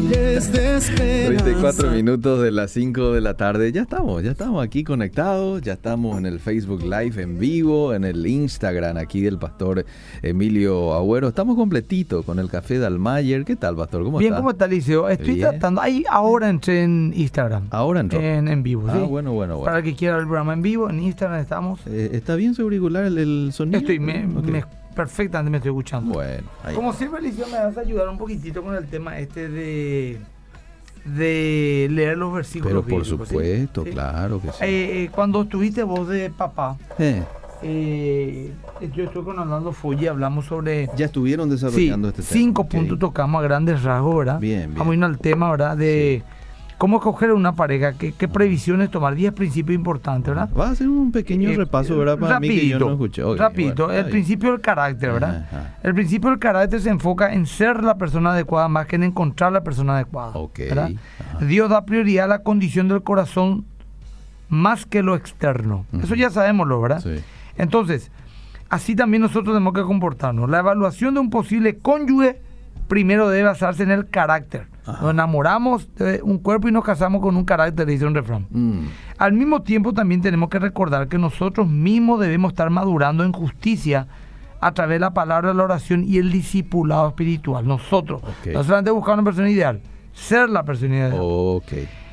[0.00, 1.42] aires de esperanza.
[1.42, 3.72] 34 minutos de las 5 de la tarde.
[3.72, 5.62] Ya estamos, ya estamos aquí conectados.
[5.62, 9.84] Ya estamos en el Facebook Live en vivo, en el Instagram aquí del pastor
[10.22, 11.28] Emilio Agüero.
[11.28, 13.44] Estamos completitos con el café de Almayer.
[13.44, 14.04] ¿Qué tal, pastor?
[14.04, 14.38] ¿Cómo Bien, está?
[14.40, 15.08] ¿cómo está, Liceo?
[15.08, 15.50] Estoy Bien.
[15.50, 15.80] tratando.
[15.80, 17.68] Ahí ahora entré en Instagram.
[17.70, 18.20] Ahora entró.
[18.20, 18.98] En, en vivo, Ah, ¿sí?
[19.06, 19.64] bueno, bueno, bueno.
[19.64, 21.80] Para el que quiera ver el programa en vivo, en Instagram estamos.
[21.86, 23.78] Eh, ¿Está bien su auricular el, el sonido?
[23.78, 24.44] Estoy, me, Ok.
[24.44, 24.64] me-
[24.96, 26.14] perfectamente me estoy escuchando.
[26.14, 26.74] Bueno, ahí.
[26.74, 30.18] Como siempre, Liceo, me vas a ayudar un poquitito con el tema este de,
[31.04, 32.82] de leer los versículos.
[32.84, 33.90] Pero por supuesto, ¿Sí?
[33.90, 34.58] claro que sí.
[34.62, 37.22] Eh, eh, cuando estuviste vos de papá, Eh,
[37.62, 42.32] eh, yo estuve con Orlando Fully, hablamos sobre ya estuvieron sí, desarrollando este tema.
[42.32, 44.38] cinco puntos tocamos a grandes rasgos, ¿verdad?
[44.38, 44.74] Bien, bien.
[44.74, 45.76] Vamos a irnos al tema, ¿verdad?
[45.76, 46.22] De
[46.78, 50.50] cómo escoger una pareja, qué, qué previsiones tomar, 10 principios importantes, ¿verdad?
[50.58, 52.18] Va a hacer un pequeño Eh, repaso, ¿verdad?
[52.18, 53.22] Para mí que yo no escuché.
[53.22, 55.46] Ok, rapidito, bueno, el principio del carácter, ¿verdad?
[55.50, 55.78] Ajá.
[55.82, 59.52] El principio del carácter se enfoca en ser la persona adecuada más que en encontrar
[59.52, 60.32] la persona adecuada.
[60.34, 60.90] Ok, ¿verdad?
[61.18, 61.44] ajá.
[61.44, 63.64] Dios da prioridad a la condición del corazón
[64.48, 65.86] más que lo externo.
[66.02, 67.00] Eso ya sabemoslo, ¿verdad?
[67.00, 67.16] Sí.
[67.56, 68.12] Entonces,
[68.68, 70.48] así también nosotros tenemos que comportarnos.
[70.50, 72.40] La evaluación de un posible cónyuge
[72.88, 74.66] primero debe basarse en el carácter.
[74.84, 75.02] Ajá.
[75.02, 78.46] Nos enamoramos de un cuerpo y nos casamos con un carácter, dice un refrán.
[78.50, 78.80] Mm,
[79.18, 84.06] Al mismo tiempo también tenemos que recordar que nosotros mismos debemos estar madurando en justicia
[84.60, 87.66] a través de la palabra, la oración y el discipulado espiritual.
[87.66, 88.52] Nosotros, Ok.
[88.54, 89.80] no solamente buscar una persona ideal,
[90.12, 91.20] ser la persona ideal.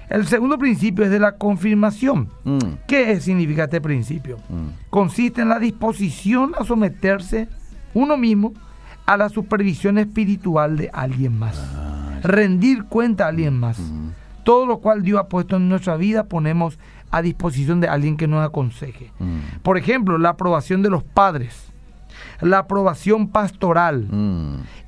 [0.09, 2.30] El segundo principio es de la confirmación.
[2.44, 4.38] Mm, ¿Qué significa este principio?
[4.50, 4.89] mm.
[4.89, 7.48] Consiste en la disposición a someterse
[7.94, 8.53] uno mismo
[9.05, 11.57] a la supervisión espiritual de alguien más.
[11.75, 13.79] Ah, Rendir cuenta a alguien más.
[14.43, 16.77] Todo lo cual Dios ha puesto en nuestra vida ponemos
[17.11, 19.11] a disposición de alguien que nos aconseje.
[19.61, 21.71] Por ejemplo, la aprobación de los padres,
[22.41, 24.07] la aprobación pastoral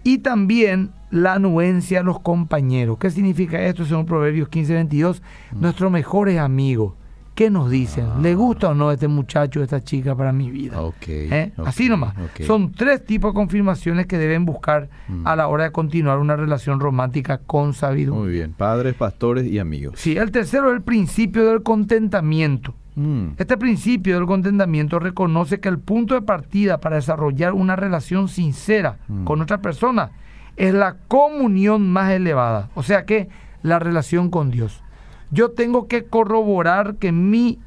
[0.04, 2.98] y también la anuencia de los compañeros.
[2.98, 5.22] ¿Qué significa esto según Proverbios 15, 22?
[5.54, 6.94] Nuestros mejores amigos.
[7.36, 8.22] ¿Qué nos dicen?
[8.22, 10.80] ¿Le gusta o no este muchacho, esta chica para mi vida?
[11.08, 11.52] ¿Eh?
[11.66, 12.16] Así nomás.
[12.48, 15.28] Son tres tipos de confirmaciones que deben buscar Mm.
[15.28, 18.20] a la hora de continuar una relación romántica con sabiduría.
[18.22, 18.54] Muy bien.
[18.54, 20.00] Padres, pastores y amigos.
[20.00, 22.74] Sí, el tercero es el principio del contentamiento.
[22.96, 23.32] Mm.
[23.38, 29.00] Este principio del contentamiento reconoce que el punto de partida para desarrollar una relación sincera
[29.10, 29.26] Mm.
[29.26, 30.12] con otra persona
[30.56, 33.28] es la comunión más elevada, o sea que
[33.62, 34.82] la relación con Dios.
[35.32, 37.60] Yo tengo que corroborar que mi,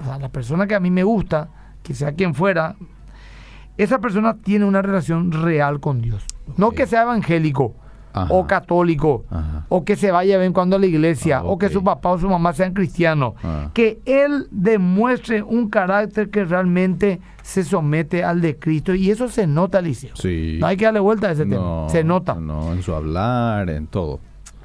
[0.00, 1.48] o sea, la persona que a mí me gusta,
[1.82, 2.76] que sea quien fuera,
[3.76, 6.24] esa persona tiene una relación real con Dios.
[6.56, 7.74] No que sea evangélico
[8.12, 8.26] Ajá.
[8.34, 9.64] o católico Ajá.
[9.68, 11.82] o que se vaya de vez en cuando a la iglesia, Ah, o que su
[11.84, 13.70] papá o su mamá sean cristianos, Ah.
[13.72, 19.46] que él demuestre un carácter que realmente se somete al de Cristo, y eso se
[19.46, 20.10] nota, Alicia.
[20.14, 20.58] Sí.
[20.60, 22.34] No hay que darle vuelta a ese No, tema, se nota.
[22.34, 24.18] No, en su hablar, en todo.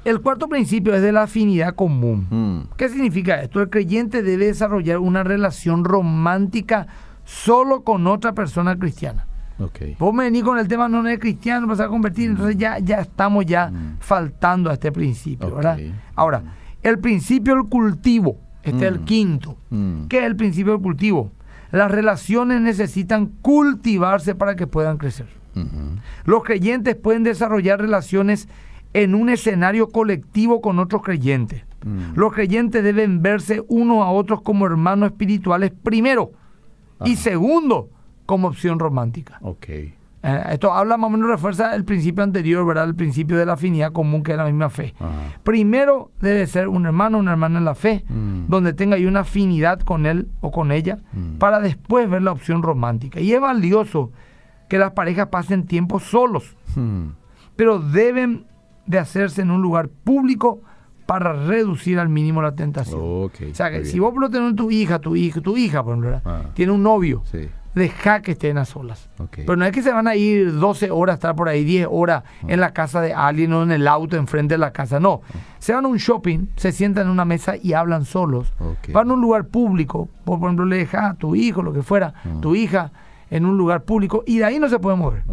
[0.06, 2.26] El cuarto principio es de la afinidad común.
[2.30, 2.74] Mm.
[2.76, 3.60] ¿Qué significa esto?
[3.60, 6.86] El creyente debe desarrollar una relación romántica
[7.24, 9.26] solo con otra persona cristiana.
[9.58, 9.98] Ok.
[9.98, 12.78] Vos me venís con el tema no no es cristiano, vas a convertir, entonces ya,
[12.78, 13.96] ya estamos ya Mm.
[13.98, 15.52] faltando a este principio.
[15.56, 15.76] ¿verdad?
[16.14, 16.42] Ahora,
[16.84, 19.04] el principio del cultivo, este es el Mm.
[19.04, 19.56] quinto.
[19.70, 20.04] Mm.
[20.06, 21.32] ¿Qué es el principio del cultivo?
[21.72, 25.26] Las relaciones necesitan cultivarse para que puedan crecer.
[26.26, 28.46] Los creyentes pueden desarrollar relaciones
[29.02, 31.64] en un escenario colectivo con otros creyentes.
[31.84, 32.14] Mm.
[32.18, 36.32] Los creyentes deben verse unos a otros como hermanos espirituales primero
[37.04, 37.90] y segundo
[38.24, 39.38] como opción romántica.
[39.42, 39.68] Ok.
[39.68, 39.92] Eh,
[40.50, 42.86] esto habla más o menos, refuerza el principio anterior, ¿verdad?
[42.88, 44.94] El principio de la afinidad común que es la misma fe.
[44.98, 45.10] Ajá.
[45.44, 48.46] Primero debe ser un hermano una hermana en la fe, Mm.
[48.48, 51.36] donde tenga ahí una afinidad con él o con ella, Mm.
[51.38, 53.20] para después ver la opción romántica.
[53.20, 54.10] Y es valioso
[54.68, 56.56] que las parejas pasen tiempo solos,
[57.54, 58.46] pero deben
[58.86, 60.60] de hacerse en un lugar público
[61.06, 63.00] para reducir al mínimo la tentación.
[63.00, 64.02] O sea, que si bien.
[64.02, 66.20] vos por ejemplo, tenés tu hija, tu hija, tu hija, por ejemplo.
[66.24, 66.42] Ah.
[66.54, 67.48] tiene un novio, Sí.
[67.76, 69.08] deja que estén a solas.
[69.36, 72.24] Pero no es que se van a ir 12 horas, estar por ahí 10 horas
[72.42, 72.46] Ah.
[72.48, 74.98] en la casa de alguien o en el auto enfrente de la casa.
[74.98, 75.20] No.
[75.60, 78.52] Se van a un shopping, se sientan en una mesa y hablan solos.
[78.92, 80.08] Van a un lugar público.
[80.24, 82.28] Vos, por ejemplo, le dejas a tu hijo, lo que fuera, Ah.
[82.40, 82.90] tu hija,
[83.30, 85.24] en un lugar público y de ahí no se puede mover.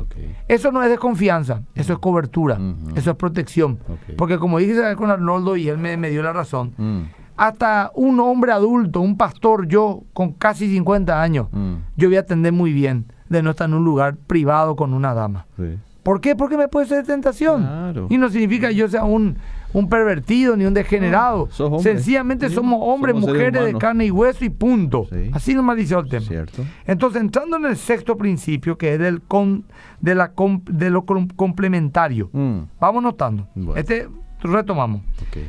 [0.48, 2.96] Eso no es desconfianza, eso es cobertura, Ujú.
[2.96, 3.80] eso es protección.
[4.18, 7.02] Porque como dije con Arnoldo y él me, me dio la razón, Mm.
[7.38, 11.74] hasta un hombre adulto, un pastor, yo con casi 50 años, Mm.
[11.98, 15.14] yo voy a atender muy bien de no estar en un lugar privado con una
[15.14, 15.46] dama.
[15.58, 15.78] Sí.
[16.04, 16.36] ¿Por qué?
[16.36, 17.62] Porque me puede ser tentación.
[17.62, 18.08] Claro.
[18.10, 19.38] Y no significa que yo sea un,
[19.74, 21.50] un pervertido ni un degenerado.
[21.60, 21.82] No, hombre.
[21.84, 25.08] Sencillamente Sí, somos hombres, somos mujeres de carne y hueso y punto.
[25.12, 25.30] Sí.
[25.34, 26.26] Así nomás dice el tema.
[26.26, 26.64] Cierto.
[26.86, 29.66] Entonces, entrando en el sexto principio, que es del con-
[30.00, 32.30] de, la com- de lo com- complementario.
[32.34, 32.60] Mm.
[32.80, 33.48] Vamos notando.
[33.56, 33.76] Bueno.
[33.76, 34.08] Este
[34.42, 35.02] retomamos.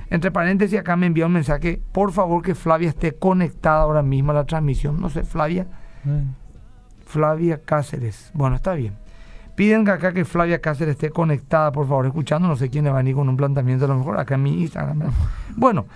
[0.08, 1.82] Entre paréntesis, acá me envía un mensaje.
[1.92, 5.00] Por favor, que Flavia esté conectada ahora mismo a la transmisión.
[5.00, 5.66] No sé, Flavia.
[7.04, 8.30] Flavia Cáceres.
[8.34, 8.94] Bueno, está bien.
[9.54, 12.48] Piden acá que Flavia Cáceres esté conectada, por favor, escuchando.
[12.48, 14.42] No sé quién le va a venir con un planteamiento, a lo mejor acá en
[14.42, 15.02] mi Instagram.
[15.56, 15.86] Bueno,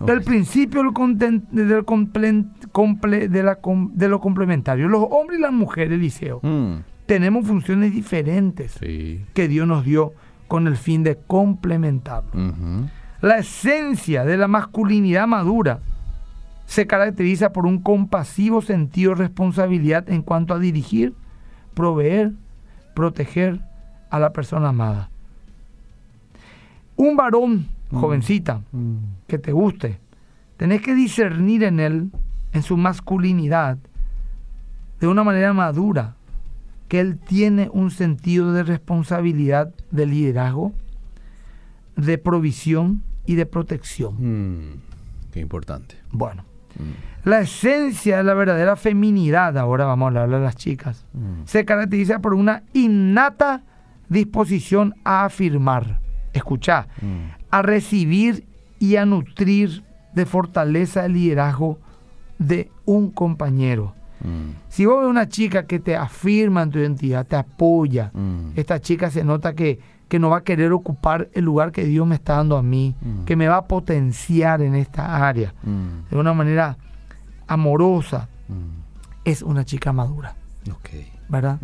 [0.00, 3.58] del principio del del comple- de, la
[3.92, 4.88] de lo complementario.
[4.88, 9.24] Los hombres y las mujeres, Liceo, Mm, tenemos funciones diferentes Sí.
[9.34, 10.12] que Dios nos dio
[10.48, 12.30] con el fin de complementarlo.
[13.20, 15.80] La esencia de la masculinidad madura
[16.66, 21.14] se caracteriza por un compasivo sentido de responsabilidad en cuanto a dirigir,
[21.74, 22.32] proveer,
[22.94, 23.60] proteger
[24.10, 25.10] a la persona amada.
[26.96, 28.96] Un varón, jovencita, Mm.
[29.26, 29.98] que te guste,
[30.56, 32.10] tenés que discernir en él,
[32.52, 33.78] en su masculinidad,
[35.00, 36.14] de una manera madura,
[36.88, 40.72] que él tiene un sentido de responsabilidad, de liderazgo,
[41.96, 44.14] de provisión y de protección.
[44.18, 44.74] Mm,
[45.32, 45.96] Qué importante.
[46.12, 46.44] Bueno,
[46.78, 51.44] Mm, la esencia de la verdadera feminidad, ahora vamos a hablar de las chicas, mm.
[51.46, 53.62] se caracteriza por una innata
[54.08, 56.00] disposición a afirmar,
[56.32, 57.30] escuchá, Mm.
[57.50, 58.44] a recibir
[58.78, 59.82] y a nutrir
[60.14, 61.78] de fortaleza el liderazgo
[62.38, 63.94] de un compañero.
[64.20, 68.50] Mm, Si vos ves una chica que te afirma en tu identidad, te apoya, mm.
[68.56, 69.78] esta chica se nota que,
[70.14, 72.94] que no va a querer ocupar el lugar que Dios me está dando a mí,
[73.00, 73.24] Mm.
[73.24, 76.76] que me va a potenciar en esta área Mm, de una manera
[77.48, 78.54] amorosa, mm.
[79.24, 80.36] es una chica madura,
[80.70, 80.90] Ok.
[81.28, 81.58] ¿verdad?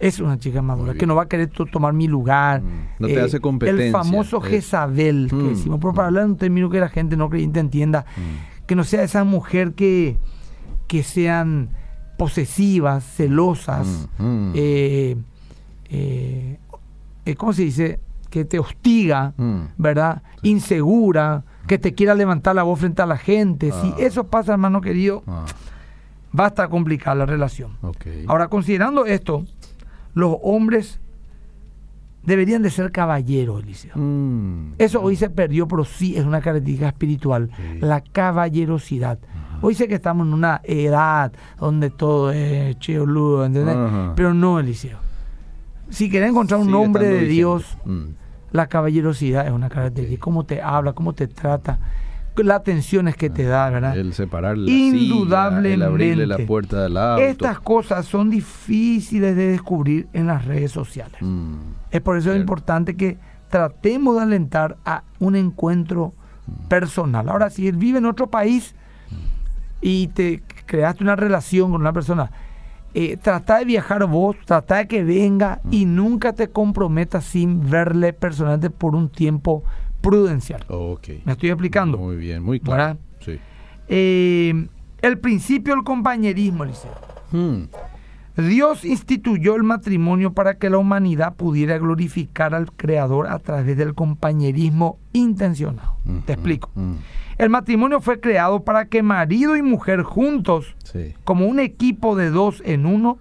[0.00, 2.60] Es una chica madura, que no va a querer to- tomar mi lugar.
[2.98, 3.92] No te hace El competencia.
[3.92, 4.48] famoso Eh.
[4.50, 8.04] Jezabel, que decimos, pero para hablar en un término que la gente no creyente entienda,
[8.66, 10.16] que no sea esa mujer que,
[10.88, 11.68] que sean
[12.18, 14.52] posesivas, celosas, mm.
[14.56, 15.16] eh,
[17.24, 18.00] eh, ¿cómo se dice?
[18.30, 19.60] Que te hostiga, Mm.
[19.78, 20.22] ¿verdad?
[20.42, 23.70] Insegura, que te quiera levantar la voz frente a la gente.
[23.72, 23.80] Ah.
[23.82, 25.44] Si eso pasa, hermano querido, Ah,
[26.38, 27.72] va a estar complicada la relación.
[28.28, 29.44] Ahora, considerando esto,
[30.14, 31.00] los hombres
[32.22, 33.92] deberían de ser caballeros, Eliseo.
[33.96, 34.74] Mm.
[34.78, 37.78] Eso hoy se perdió, pero sí es una característica espiritual, Sí.
[37.80, 39.18] la caballerosidad.
[39.62, 43.76] Hoy sé que estamos en una edad donde todo es chioludo, ¿entendés?
[43.76, 44.12] Ajá.
[44.16, 44.98] Pero no, Eliseo.
[45.90, 47.20] Si querés encontrar un estando de.
[47.26, 48.02] Dios, Mm.
[48.52, 50.20] la caballerosidad es una característica.
[50.20, 51.78] Cómo te habla, cómo te trata,
[52.36, 53.98] las atenciones que te da, ¿verdad?
[53.98, 55.68] El separar la Indudablemente.
[55.68, 57.22] silla, el abrirle la puerta del auto.
[57.22, 61.16] Estas cosas son difíciles de descubrir en las redes sociales.
[61.20, 61.54] Mm.
[61.90, 62.40] Es por eso Cierto.
[62.40, 63.18] importante que
[63.50, 66.14] tratemos de alentar a un encuentro
[66.68, 67.28] personal.
[67.28, 68.74] Ahora, si él vive en otro país
[69.82, 72.30] y te creaste una relación con una persona,
[72.94, 78.12] eh, trata de viajar vos, trata de que venga y nunca te comprometas sin verle
[78.12, 79.62] personalmente por un tiempo
[80.00, 80.64] prudencial.
[80.68, 81.08] Ok.
[81.24, 81.98] ¿Me estoy explicando?
[81.98, 82.98] Muy bien, muy claro.
[83.20, 83.38] Sí.
[83.88, 84.66] Eh,
[85.02, 86.90] el principio del compañerismo, Eliseo.
[87.32, 87.64] Mm.
[88.36, 93.94] Dios instituyó el matrimonio para que la humanidad pudiera glorificar al Creador a través del
[93.94, 95.96] compañerismo intencionado.
[96.04, 96.70] Mm, Te explico.
[96.74, 96.96] mm, mm.
[97.40, 101.14] El matrimonio fue creado para que marido y mujer juntos, Sí.
[101.24, 103.18] como un equipo de dos en uno,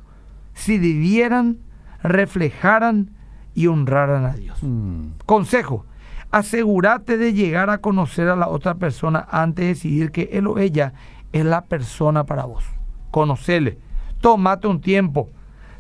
[0.54, 1.58] se vivieran,
[2.04, 3.12] reflejaran
[3.56, 4.60] y honraran a Dios.
[4.62, 5.12] Mm.
[5.26, 5.86] Consejo,
[6.32, 10.58] asegúrate de llegar a conocer a la otra persona antes de decidir que él o
[10.60, 10.94] ella
[11.32, 12.64] es la persona para vos.
[13.12, 13.78] Conocele,
[14.20, 15.30] tómate un tiempo,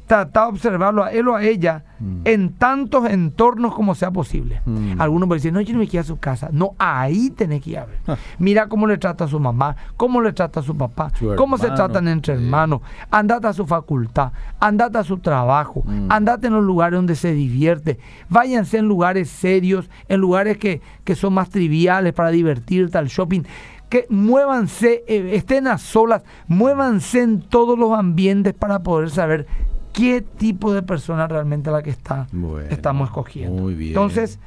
[0.09, 2.21] trata de observarlo a él o a ella Mm.
[2.23, 4.61] en tantos entornos como sea posible.
[4.65, 5.01] Mm.
[5.01, 6.47] Algunos pueden decir, no, yo no me quiero a su casa.
[6.51, 7.97] No, ahí tenés que ir a ver.
[8.07, 8.15] Ah.
[8.39, 11.57] Mira cómo le trata a su mamá, cómo le trata a su papá, Su cómo
[11.57, 12.41] se tratan entre sí.
[12.43, 12.79] hermanos.
[13.11, 16.07] Andate a su facultad, andate a su trabajo, Mm.
[16.09, 17.99] andate en los lugares donde se divierte.
[18.29, 23.41] Váyanse en lugares serios, en lugares que, que son más triviales para divertirte, al shopping.
[23.89, 29.47] Que muévanse, eh, estén a solas, muévanse en todos los ambientes para poder saber
[29.93, 33.62] qué tipo de persona realmente la que está, Bueno, estamos escogiendo.
[33.62, 33.89] muy bien.
[33.91, 34.39] Entonces,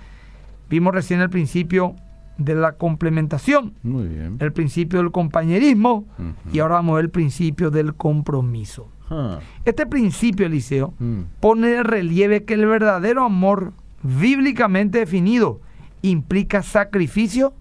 [0.71, 1.95] vimos recién el principio
[2.39, 4.37] de la complementación, Muy bien.
[4.41, 6.07] el principio del compañerismo
[6.53, 8.89] y ahora vamos a ver el principio del compromiso.
[9.11, 9.41] Ah.
[9.67, 11.21] Este principio, Eliseo, Mm.
[11.41, 15.61] pone de relieve que el verdadero amor bíblicamente definido
[16.01, 17.53] implica sacrificio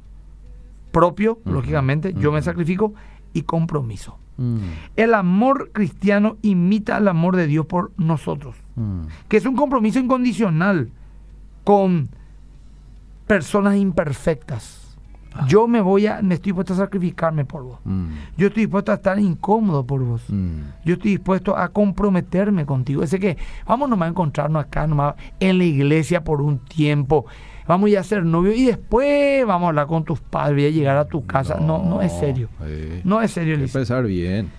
[0.92, 2.94] propio, lógicamente, yo me sacrifico,
[3.34, 4.18] y compromiso.
[4.42, 4.58] Mm.
[4.96, 9.02] El amor cristiano imita al amor de Dios por nosotros, Mm.
[9.28, 10.90] que es un compromiso incondicional
[11.64, 12.10] con
[13.28, 14.98] personas imperfectas.
[15.34, 15.46] Ah.
[15.48, 17.80] Yo me voy a, me estoy dispuesto a sacrificarme por vos.
[17.86, 18.08] Mm.
[18.38, 20.24] Yo estoy dispuesto a estar incómodo por vos.
[20.84, 23.04] Yo estoy dispuesto a comprometerme contigo.
[23.04, 27.26] Ese que vamos nomás a encontrarnos acá, nomás en la iglesia por un tiempo.
[27.72, 30.66] Vamos a ir a ser novios y después vamos a hablar con tus padres, voy
[30.66, 31.58] a llegar a tu casa.
[31.60, 32.50] No, no, es serio.
[32.64, 34.50] eh, No es serio, hay que pensar bien.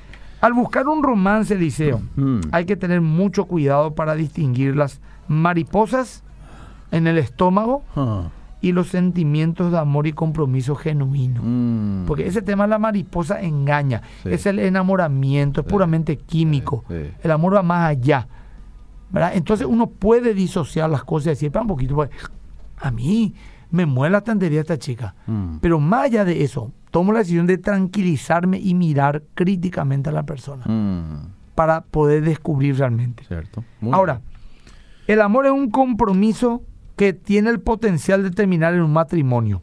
[0.41, 2.41] Al buscar un romance, Eliseo, Mm.
[2.53, 6.25] hay que tener mucho cuidado para distinguir las mariposas
[6.91, 11.43] en el estómago Ah, y los sentimientos de amor y compromiso genuino.
[11.45, 12.05] mm.
[12.07, 14.31] Porque ese tema de la mariposa engaña, Sí.
[14.33, 15.71] es el enamoramiento, es Sí.
[15.71, 16.85] puramente químico.
[16.89, 17.11] Sí.
[17.23, 18.27] El amor va más allá.
[19.11, 19.33] ¿verdad?
[19.35, 22.09] Entonces uno puede disociar las cosas y decir, espera un poquito, pues,
[22.83, 23.35] a mí
[23.71, 25.15] me mueve la tontería esta chica.
[25.27, 25.57] Mm.
[25.61, 30.25] Pero más allá de eso, tomo la decisión de tranquilizarme y mirar críticamente a la
[30.25, 31.33] persona Mm.
[31.55, 33.25] para poder descubrir realmente.
[33.25, 33.65] Cierto.
[33.81, 34.21] Muy Ahora,
[35.07, 36.63] el amor es un compromiso
[36.97, 39.63] que tiene el potencial de terminar en un matrimonio.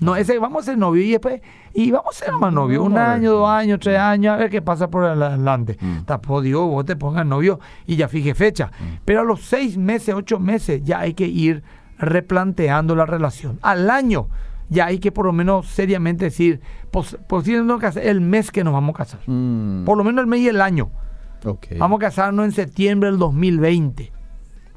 [0.00, 1.40] No, ese vamos a ser novios y después,
[1.74, 4.60] y vamos a ser más novios, un año, dos años, tres años, a ver qué
[4.60, 5.76] pasa por adelante.
[5.80, 5.98] Mm.
[5.98, 8.72] Está podido, vos te pongas novio y ya fije fecha.
[9.04, 11.62] Pero a los seis meses, ocho meses, ya hay que ir
[12.02, 13.58] replanteando la relación.
[13.62, 14.28] Al año,
[14.68, 18.94] ya hay que por lo menos seriamente decir, pos- posiblemente el mes que nos vamos
[18.94, 19.20] a casar.
[19.26, 19.84] Mm.
[19.84, 20.90] Por lo menos el mes y el año.
[21.78, 24.12] Vamos a casarnos en septiembre del 2020.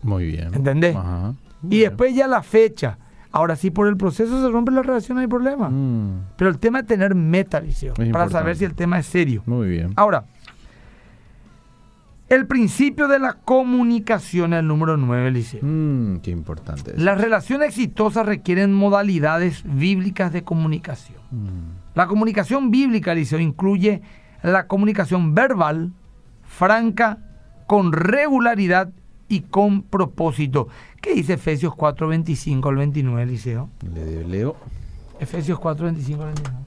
[0.01, 0.53] Muy bien.
[0.53, 0.95] ¿Entendés?
[0.95, 1.33] Ajá.
[1.69, 2.97] Y después ya la fecha.
[3.31, 5.69] Ahora sí, por el proceso se rompe la relación, no hay problema.
[5.69, 6.21] Mm.
[6.37, 8.33] Pero el tema es tener meta, Liceo, para importante.
[8.33, 9.43] saber si el tema es serio.
[9.45, 9.91] Muy bien.
[9.97, 10.23] Ahora,
[12.27, 15.59] el principio de la comunicación es el número 9, Liceo.
[15.63, 16.99] Mm, qué importante es.
[16.99, 21.19] Las relaciones exitosas requieren modalidades bíblicas de comunicación.
[21.31, 21.95] Mm.
[21.95, 24.01] La comunicación bíblica, Liceo, incluye
[24.41, 25.91] la comunicación verbal,
[26.43, 27.19] franca,
[27.67, 28.89] con regularidad
[29.27, 30.67] y con propósito.
[31.01, 33.69] ¿Qué dice Efesios 4, 25 al 29, Liceo?
[33.93, 34.55] Le leo.
[35.19, 36.59] Efesios 4, 25 al 29.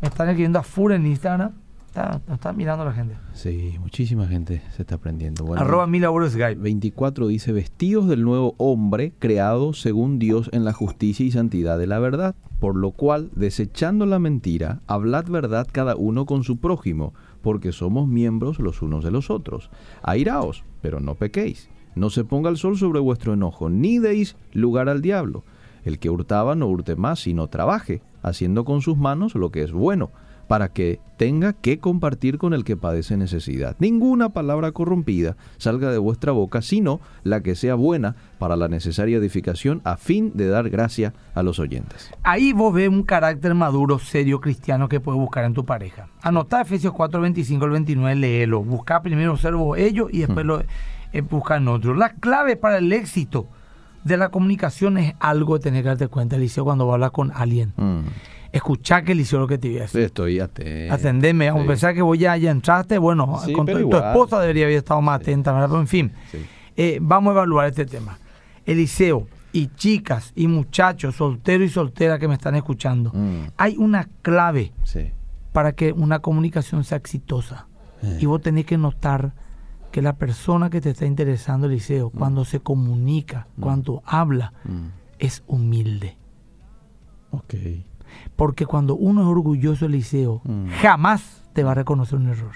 [0.00, 1.52] Me están escribiendo a full en Instagram.
[1.92, 3.16] Está, mirando la gente.
[3.34, 5.44] Sí, muchísima gente se está aprendiendo.
[5.44, 6.54] Bueno, Arroba mil euros Skype.
[6.54, 11.86] 24 dice, vestidos del nuevo hombre, creado según Dios en la justicia y santidad de
[11.86, 17.12] la verdad, por lo cual, desechando la mentira, hablad verdad cada uno con su prójimo,
[17.42, 19.68] porque somos miembros los unos de los otros.
[20.02, 21.68] Airaos, pero no pequéis.
[21.94, 25.44] No se ponga el sol sobre vuestro enojo, ni deis lugar al diablo.
[25.84, 29.72] El que hurtaba no hurte más, sino trabaje, haciendo con sus manos lo que es
[29.72, 30.10] bueno,
[30.48, 33.76] para que tenga que compartir con el que padece necesidad.
[33.78, 39.18] Ninguna palabra corrompida salga de vuestra boca, sino la que sea buena para la necesaria
[39.18, 42.10] edificación, a fin de dar gracia a los oyentes.
[42.22, 46.08] Ahí vos ves un carácter maduro, serio, cristiano que puedes buscar en tu pareja.
[46.22, 48.62] Anotá Efesios 4, 25 al 29, léelo.
[48.62, 50.62] Busca primero ser vos ellos y después lo
[51.12, 51.96] eh, busca en otros.
[51.96, 53.46] La clave para el éxito
[54.04, 57.72] de la comunicación es algo de tener que darte cuenta, Eliseo, cuando hablar con alguien.
[57.76, 58.00] Mm.
[58.52, 60.02] Escuchá que Eliseo lo que te voy a decir.
[60.02, 60.92] Estoy atento.
[60.94, 61.66] Atendeme, a Sí.
[61.66, 65.20] pesar que vos ya, ya entraste, bueno, Sí, con tu, esposa debería haber estado más
[65.20, 65.68] atenta, ¿verdad?
[65.68, 66.12] Pero en fin,
[66.76, 68.18] eh, vamos a evaluar este tema.
[68.66, 73.48] Eliseo y chicas y muchachos, solteros y solteras que me están escuchando, Mm.
[73.56, 74.72] hay una clave
[75.52, 77.66] para que una comunicación sea exitosa.
[78.20, 79.32] Y vos tenés que notar
[79.92, 84.86] que la persona que te está interesando, Eliseo, cuando se comunica, cuando habla, Mm.
[85.18, 86.16] es humilde.
[87.30, 87.54] Ok.
[88.36, 90.68] Porque cuando uno es orgulloso, Eliseo, Mm.
[90.80, 92.52] jamás te va a reconocer un error.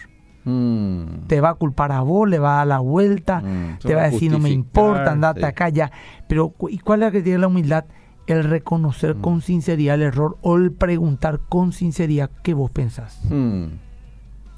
[0.49, 1.27] Mm.
[1.27, 4.03] te va a culpar a vos, le va a dar la vuelta, Mm, te va
[4.03, 5.47] a decir no me importa, andate sí.
[5.47, 5.91] acá ya.
[6.29, 7.85] Pero ¿y cuál es la que tiene la humildad?
[8.29, 13.21] El reconocer con sinceridad el error o el preguntar con sinceridad qué vos pensás.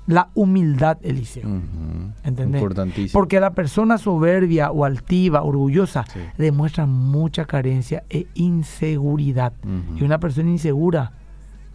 [0.08, 1.46] La humildad, Eliseo.
[1.46, 2.12] Ujú.
[2.24, 2.60] ¿Entendés?
[2.60, 3.12] Importantísimo.
[3.12, 6.18] Porque la persona soberbia o altiva, orgullosa, Sí.
[6.38, 9.52] demuestra mucha carencia e inseguridad.
[9.96, 11.12] Y una persona insegura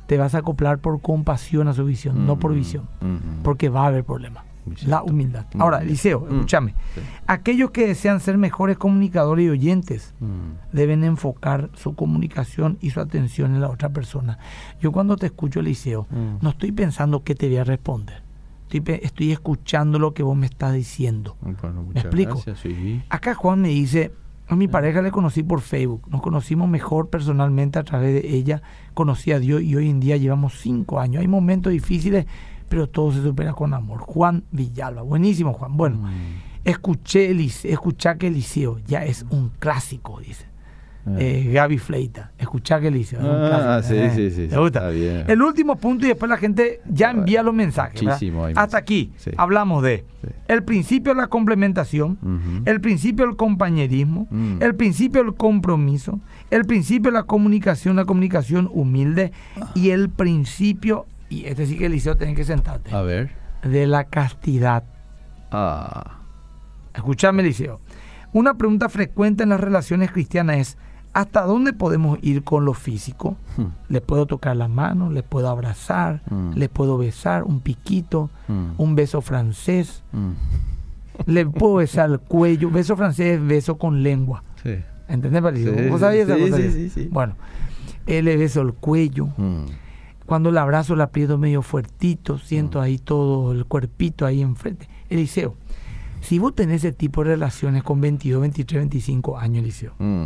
[0.07, 2.83] te vas a acoplar por compasión a su visión, no por visión.
[3.43, 4.43] Porque va a haber problemas.
[4.85, 5.45] La humildad.
[5.59, 5.81] Ahora.
[5.81, 6.33] Eliseo, Mm.
[6.33, 6.75] escúchame.
[6.95, 7.01] Sí.
[7.27, 10.75] Aquellos que desean ser mejores comunicadores y oyentes Mm.
[10.75, 14.39] deben enfocar su comunicación y su atención en la otra persona.
[14.81, 16.37] Yo cuando te escucho, Eliseo, Mm.
[16.41, 18.23] no estoy pensando qué te voy a responder.
[18.71, 21.37] Estoy, escuchando lo que vos me estás diciendo.
[21.41, 22.33] Bueno, ¿Me explico?
[22.33, 23.03] gracias, sí.
[23.07, 24.11] Acá Juan me dice,
[24.47, 28.63] a mi pareja le conocí por Facebook, nos conocimos mejor personalmente a través de ella,
[28.95, 31.21] conocí a Dios y hoy en día llevamos cinco años.
[31.21, 32.25] Hay momentos difíciles,
[32.73, 33.99] pero todo se supera con amor.
[33.99, 35.77] Juan Villalba, buenísimo Juan.
[35.77, 36.09] Bueno, Mm.
[36.65, 37.29] escuché,
[37.69, 40.45] escuchá que Eliseo ya es un clásico, dice.
[41.17, 43.49] Eh, Gaby Fleita, escuchá que Eliseo es un Ah,
[43.81, 43.93] clásico.
[43.93, 44.79] sí, Eh, sí, sí, ¿Te sí, gusta?
[44.79, 45.25] está bien.
[45.27, 48.01] El último punto y después la gente ya envía los mensajes.
[48.55, 49.29] Hasta aquí Sí.
[49.35, 50.29] hablamos de Sí.
[50.47, 52.17] el principio de la complementación,
[52.65, 54.63] el principio del compañerismo, Mm.
[54.63, 59.33] el principio del compromiso, el principio de la comunicación, la comunicación humilde
[59.75, 61.05] y el principio,
[61.41, 63.31] y este sí que Eliseo tiene que sentarte, A ver.
[63.63, 64.83] de la castidad.
[65.51, 66.19] Ah.
[66.93, 67.79] Escúchame, Eliseo.
[68.33, 70.77] Una pregunta frecuente en las relaciones cristianas es,
[71.15, 73.37] ¿Hasta dónde podemos ir con lo físico?
[73.55, 73.65] Hmm.
[73.87, 76.53] Le puedo tocar la mano, le puedo abrazar, Mm.
[76.55, 78.69] le puedo besar, un piquito, Mm.
[78.79, 80.01] un beso francés,
[81.27, 82.71] le puedo besar el cuello.
[82.71, 84.43] Beso francés es beso con lengua.
[84.63, 84.75] Sí.
[85.07, 85.75] ¿Entendés, Patricio?
[85.77, 86.57] Sí, ¿Vos sí, sabías esa sí, cosa?
[86.63, 87.07] sí, sí, sí.
[87.11, 87.35] Bueno,
[88.07, 89.29] él le beso el cuello.
[90.25, 92.81] Cuando le abrazo, le aprieto medio fuertito, siento Mm.
[92.81, 94.87] ahí todo el cuerpito ahí enfrente.
[95.09, 95.55] Eliseo,
[96.21, 100.25] si vos tenés ese tipo de relaciones con 22, 23, 25 años, Eliseo, Mm.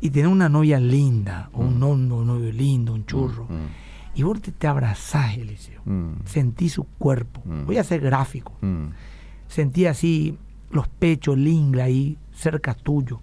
[0.00, 1.78] y tenés una novia linda, o un Mm.
[1.78, 4.18] novio, un novio lindo, un churro, Mm.
[4.18, 5.80] y vos te, te abrazás, Eliseo,
[6.24, 8.52] sentí su cuerpo, voy a ser gráfico,
[9.48, 10.36] sentí así
[10.70, 13.20] los pechos, el ingle ahí cerca tuyo.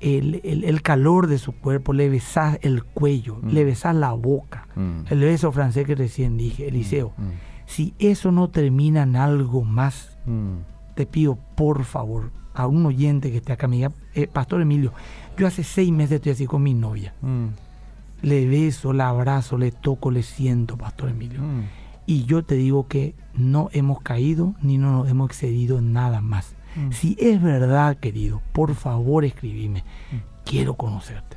[0.00, 3.48] El, el- el calor de su cuerpo, le besás el cuello, Mm.
[3.50, 5.00] le besás la boca, Mm.
[5.10, 7.12] el beso francés que recién dije, Eliseo.
[7.16, 7.22] Mm.
[7.66, 10.16] Si eso no termina en algo más,
[10.94, 14.92] te pido por favor a un oyente que esté acá, me diga, "Eh, Pastor Emilio,
[15.36, 17.12] yo hace seis meses estoy así con mi novia.
[18.22, 21.40] Le beso, la abrazo, le toco, le siento, Pastor Emilio.
[22.06, 26.20] Y yo te digo que no hemos caído ni no nos hemos excedido en nada
[26.20, 26.54] más.
[26.78, 26.92] Mm.
[26.92, 29.84] Si es verdad, querido, por favor escribime.
[30.44, 31.36] Quiero conocerte.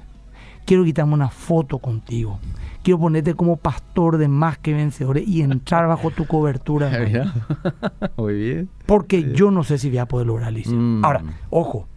[0.65, 2.39] Quiero quitarme una foto contigo.
[2.83, 6.89] Quiero ponerte como pastor de más que vencedores y entrar bajo tu cobertura.
[8.17, 8.69] Muy bien.
[8.85, 10.73] Porque yo no sé si voy a poder lograr Alicia.
[10.75, 11.03] Mm.
[11.03, 11.87] Ahora, ojo,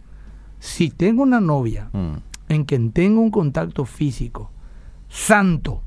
[0.59, 2.15] si tengo una novia Mm.
[2.49, 4.51] en quien tengo un contacto físico
[5.07, 5.81] santo,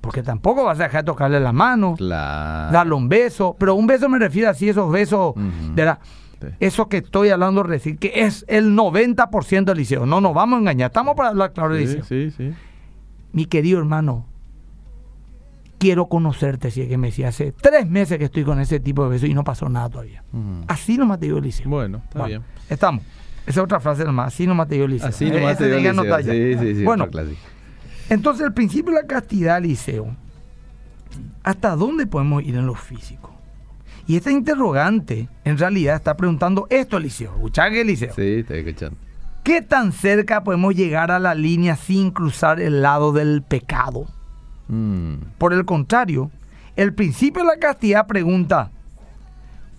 [0.00, 2.72] porque tampoco vas a dejar de tocarle la mano, Claro.
[2.72, 5.34] darle un beso, pero un beso me refiero así, esos besos,
[5.74, 5.98] de la-
[6.40, 6.48] Sí.
[6.60, 10.04] eso que estoy hablando recién, que es el 90% del liceo.
[10.06, 12.04] No nos vamos a engañar, estamos para hablar claro del Sí, liceo.
[12.04, 12.52] sí, sí.
[13.32, 14.26] Mi querido hermano,
[15.78, 19.04] quiero conocerte, si es que me decía, hace tres meses que estoy con ese tipo
[19.04, 20.22] de besos y no pasó nada todavía.
[20.32, 20.62] Mm.
[20.68, 21.68] Así nomás te digo el liceo.
[21.68, 22.42] Bueno, está Bueno, bien.
[22.68, 23.02] Estamos.
[23.46, 24.34] Esa es otra frase nomás.
[24.34, 25.08] Así nomás te digo Liceo.
[25.08, 26.04] Así Eh, nomás ese te dio tenía Liceo.
[26.04, 26.32] nota ya.
[26.32, 26.84] Sí, sí, sí.
[26.84, 27.08] Bueno,
[28.10, 30.16] entonces el principio de la castidad, Liceo.
[31.44, 33.35] ¿Hasta dónde podemos ir en lo físico?
[34.06, 37.32] Y esta interrogante, en realidad, está preguntando esto, Liceo.
[37.34, 38.14] Escuchá que Liceo.
[38.14, 38.96] Sí, estoy escuchando.
[39.42, 44.06] ¿Qué tan cerca podemos llegar a la línea sin cruzar el lado del pecado?
[44.68, 45.14] Mm.
[45.38, 46.30] Por el contrario,
[46.76, 48.70] el principio de la castidad pregunta,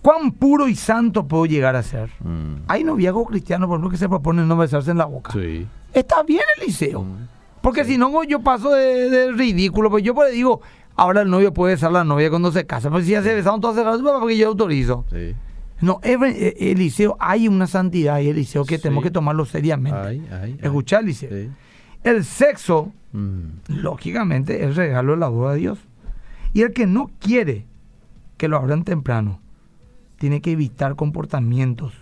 [0.02, 2.10] ¿cuán puro y santo puedo llegar a ser?
[2.20, 2.62] Mm.
[2.66, 5.32] Hay noviazgos cristianos, por ejemplo, que se proponen no besarse en la boca.
[5.32, 5.66] Sí.
[5.92, 7.02] Está bien, Eliseo.
[7.02, 7.28] Mm.
[7.60, 9.90] Porque si no, yo paso de, de ridículo.
[9.90, 10.62] Pues yo pues digo,
[10.98, 12.90] ahora el novio puede besar a la novia cuando se casa.
[12.90, 15.04] Pues si ya se besaron todas las porque yo autorizo.
[15.10, 15.34] Sí.
[15.80, 18.82] No, eh, Eliseo, hay una santidad y Eliseo que Sí.
[18.82, 19.98] tenemos que tomarlo seriamente.
[19.98, 20.58] Ay, ay.
[20.60, 21.30] Escuchá, Eliseo.
[21.30, 21.48] Sí.
[22.04, 23.60] El sexo, Mm.
[23.68, 25.78] lógicamente, es regalo de la boda de Dios.
[26.52, 27.64] Y el que no quiere
[28.36, 29.40] que lo abran temprano,
[30.18, 31.92] tiene que evitar comportamientos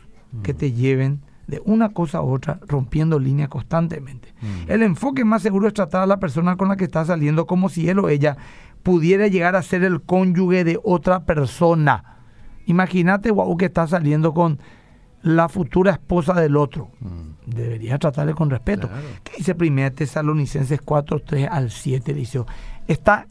[0.42, 4.34] que te lleven de una cosa a otra, rompiendo líneas constantemente.
[4.42, 4.70] Mm.
[4.70, 7.68] El enfoque más seguro es tratar a la persona con la que está saliendo como
[7.68, 8.36] si él o ella
[8.86, 12.04] pudiera llegar a ser el cónyuge de otra persona.
[12.66, 14.60] Imagínate, guau, que está saliendo con
[15.22, 16.90] la futura esposa del otro.
[17.00, 17.30] Mm.
[17.46, 18.86] Debería tratarle con respeto.
[18.86, 19.02] Claro.
[19.24, 22.46] ¿Qué dice 1 Tesalonicenses 4, 3 al 7, Liceo?
[22.86, 23.26] Está,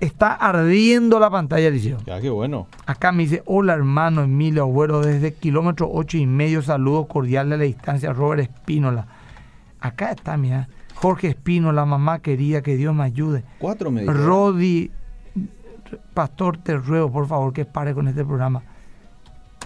[0.00, 1.98] está ardiendo la pantalla, Liceo.
[2.04, 2.66] Ya, qué bueno.
[2.84, 7.58] Acá me dice, hola hermano Emilio Agüero, desde kilómetro ocho y medio, saludos cordiales a
[7.58, 9.06] la distancia, Robert Espínola.
[9.78, 13.44] Acá está, mira, Jorge Espínola, mamá querida, que Dios me ayude.
[13.58, 14.26] Cuatro me dijeron.
[14.26, 14.90] Rodi,
[16.14, 18.62] Pastor, te ruego, por favor, que pare con este programa.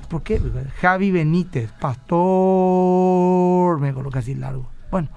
[0.08, 0.40] ¿Por qué?
[0.80, 2.20] Javi Benítez, Pastor,
[3.78, 4.68] me coloca así largo.
[4.90, 5.08] Bueno,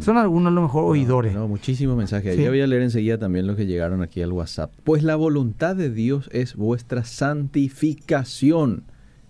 [0.00, 1.32] son algunos a lo mejor oidores.
[1.32, 1.36] Mm.
[1.36, 2.34] No, muchísimos mensajes.
[2.34, 2.42] Sí.
[2.42, 4.72] Ya voy a leer enseguida también los que llegaron aquí al WhatsApp.
[4.82, 8.82] Pues la voluntad de Dios es vuestra santificación,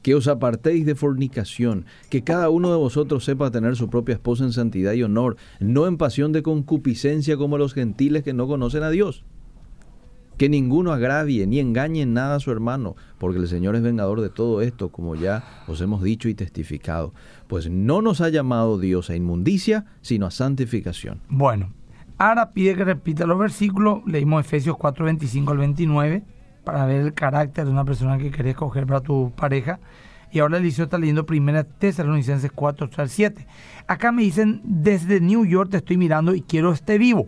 [0.02, 4.44] que os apartéis de fornicación, que cada uno de vosotros sepa tener su propia esposa
[4.44, 8.82] en santidad y honor, no en pasión de concupiscencia como los gentiles que no conocen
[8.82, 9.24] a Dios.
[10.38, 14.22] Que ninguno agravie ni engañe en nada a su hermano, porque el Señor es vengador
[14.22, 17.12] de todo esto, como ya os hemos dicho y testificado.
[17.46, 21.20] Pues no nos ha llamado Dios a inmundicia, sino a santificación.
[21.28, 21.74] Bueno,
[22.16, 24.00] ahora pide que repita los versículos.
[24.06, 26.24] Leímos Efesios 4, 25 al 29
[26.64, 29.78] para ver el carácter de una persona que querés coger para tu pareja.
[30.32, 33.46] Y ahora Eliseo está leyendo primera Tesalonicenses 4, 3 al 7.
[33.88, 37.26] Acá me dicen, desde New York te estoy mirando y quiero este vivo.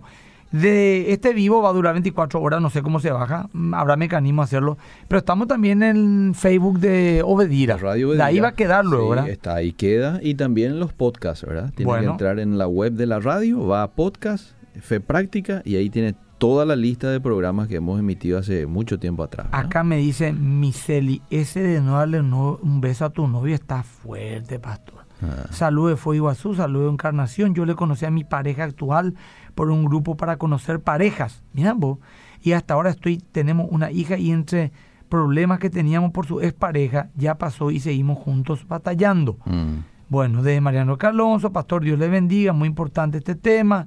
[0.53, 3.97] De este vivo va a durar 24 horas, no sé cómo se baja, mm, habrá
[3.97, 4.77] mecanismo a hacerlo.
[5.09, 7.79] Pero estamos también en Facebook de Obedira.
[7.79, 8.43] Radio De ahí Obedira.
[8.43, 9.29] va a quedar luego, Sí, ¿verdad?
[9.31, 10.21] Está ahí queda.
[10.23, 11.73] Y también en los podcasts, ¿verdad?
[11.75, 12.05] Tiene Bueno.
[12.05, 15.89] que entrar en la web de la radio, va a podcast, Fe Práctica, y ahí
[15.89, 19.47] tiene toda la lista de programas que hemos emitido hace mucho tiempo atrás.
[19.53, 19.57] ¿no?
[19.57, 24.59] Acá me dice Miseli, ese de no darle un beso a tu novio está fuerte,
[24.59, 25.07] pastor.
[25.23, 25.47] Ah.
[25.53, 27.55] Saludo de Fue Iguazú, saludo de Encarnación.
[27.55, 29.15] Yo le conocí a mi pareja actual
[29.55, 31.45] por un grupo para conocer parejas.
[31.53, 32.01] Mira vos.
[32.43, 34.73] Y hasta ahora estoy, tenemos una hija y entre
[35.09, 39.39] problemas que teníamos por su expareja, ya pasó y seguimos juntos batallando.
[39.45, 39.85] Mm.
[40.09, 43.87] Bueno, de Mariano Calonso, Pastor, Dios le bendiga, muy importante este tema.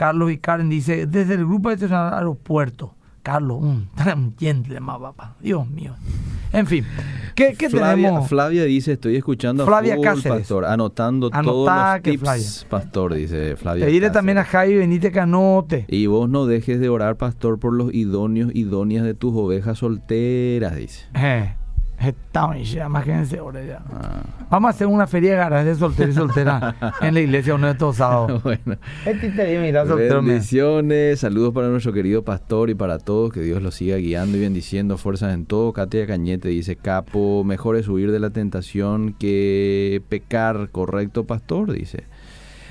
[0.00, 2.94] Carlos y Karen dice, desde el grupo de aeropuerto.
[3.22, 3.86] Carlos, un,
[4.16, 5.36] un gentleman, papá.
[5.42, 5.92] Dios mío.
[6.54, 6.86] En fin,
[7.34, 8.26] ¿qué, qué Flavia, tenemos?
[8.30, 10.38] Flavia dice, estoy escuchando a Flavia full, Cáceres.
[10.38, 12.46] pastor, anotando Anotá todos los que tips, Flavia.
[12.70, 13.84] pastor, dice Flavia.
[13.84, 14.12] Pedirle Cáceres.
[14.14, 15.84] también a Javi Benítez que anote.
[15.86, 20.76] Y vos no dejes de orar, pastor, por los idóneos, idóneas de tus ovejas solteras,
[20.76, 21.04] dice.
[21.14, 21.56] Eh,
[22.00, 23.82] estamos ya, imagínense ahora ya.
[23.92, 27.66] Ah, Vamos a hacer una feria de de soltero y soltera en la iglesia uno
[27.66, 28.42] de estos sábados.
[28.44, 28.76] bueno.
[30.26, 34.40] Bendiciones, saludos para nuestro querido pastor y para todos, que Dios los siga guiando y
[34.40, 35.72] bendiciendo, fuerzas en todo.
[35.72, 42.04] Katia Cañete dice, capo, mejor es huir de la tentación que pecar, correcto pastor, dice.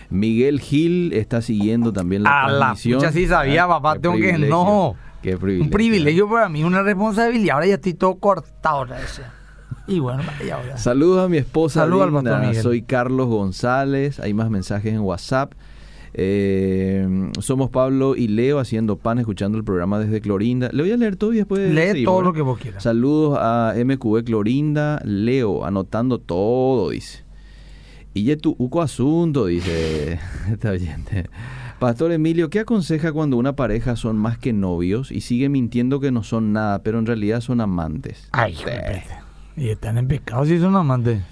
[0.10, 3.00] Miguel Gil está siguiendo también la A la transmisión.
[3.00, 4.96] pucha, sí sabía, Ah, papá, tengo que- no.
[5.22, 5.64] Qué privilegio.
[5.66, 7.56] Un privilegio para mí, una responsabilidad.
[7.56, 8.86] Ahora ya estoy todo cortado.
[9.88, 10.78] Y bueno, ahora.
[10.78, 12.40] Saludos a mi esposa Saludos al linda.
[12.40, 12.62] Miguel.
[12.62, 14.20] Soy Carlos González.
[14.20, 15.54] Hay más mensajes en WhatsApp.
[16.14, 20.70] Eh, somos Pablo y Leo haciendo pan, escuchando el programa desde Clorinda.
[20.72, 21.72] Le voy a leer todo y después.
[21.72, 22.84] Lee seguimos, todo lo que vos quieras.
[22.84, 27.24] Saludos a MQB Clorinda, Leo, anotando todo, dice.
[28.14, 30.20] Y ya tu uco asunto, dice
[30.52, 31.30] esta oyente.
[31.80, 36.12] Pastor Emilio, ¿qué aconseja cuando una pareja son más que novios y sigue mintiendo que
[36.12, 38.28] no son nada, pero en realidad son amantes?
[38.34, 39.06] Ay, pete.
[39.56, 41.24] Y están en pecado si son amantes.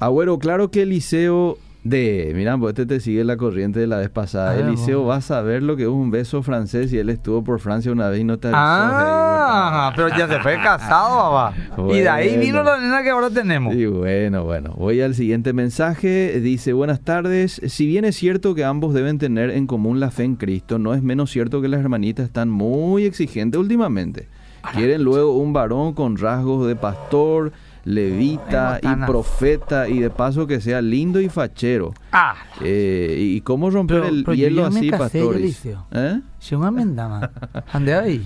[0.00, 2.32] Agüero, claro que Eliseo de...
[2.34, 4.52] Mira, pues este te sigue la corriente de la vez pasada.
[4.52, 7.44] A ver, Eliseo va a saber lo que es un beso francés y él estuvo
[7.44, 8.58] por Francia una vez y no te avisó.
[8.60, 11.54] Ah, pero ya se fue casado, papá.
[11.92, 13.74] Y de ahí vino la nena que ahora tenemos.
[13.74, 16.40] Y bueno, bueno, voy al siguiente mensaje.
[16.40, 17.60] Dice, buenas tardes.
[17.66, 20.94] Si bien es cierto que ambos deben tener en común la fe en Cristo, no
[20.94, 24.28] es menos cierto que las hermanitas están muy exigentes últimamente.
[24.72, 27.52] Quieren luego un varón con rasgos de pastor,
[27.84, 31.92] levita y profeta y de paso que sea lindo y fachero.
[32.12, 35.36] Ah, Eh, ¿Y cómo romper Pero- el pero hielo así, casé, pastor?
[35.36, 35.86] Eliseo.
[35.92, 36.20] ¿Eh?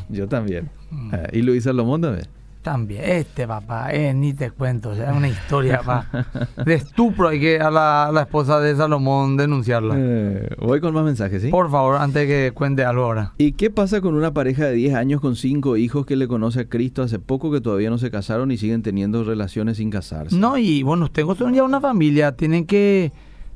[0.09, 0.71] Yo también.
[0.91, 1.15] Mm.
[1.15, 2.27] Eh, ¿Y Luis Salomón también?
[2.63, 6.27] También, este papá, eh, ni te cuento, o sea, es una historia papá,
[6.65, 7.29] de estupro.
[7.29, 9.95] Hay que a la, a la esposa de Salomón denunciarla.
[9.97, 11.49] Eh, voy con más mensajes, ¿sí?
[11.49, 13.33] Por favor, antes que cuente algo ahora.
[13.39, 16.61] ¿Y qué pasa con una pareja de 10 años con 5 hijos que le conoce
[16.61, 20.37] a Cristo hace poco que todavía no se casaron y siguen teniendo relaciones sin casarse?
[20.37, 23.13] No, y bueno, ustedes son ya una familia, tienen que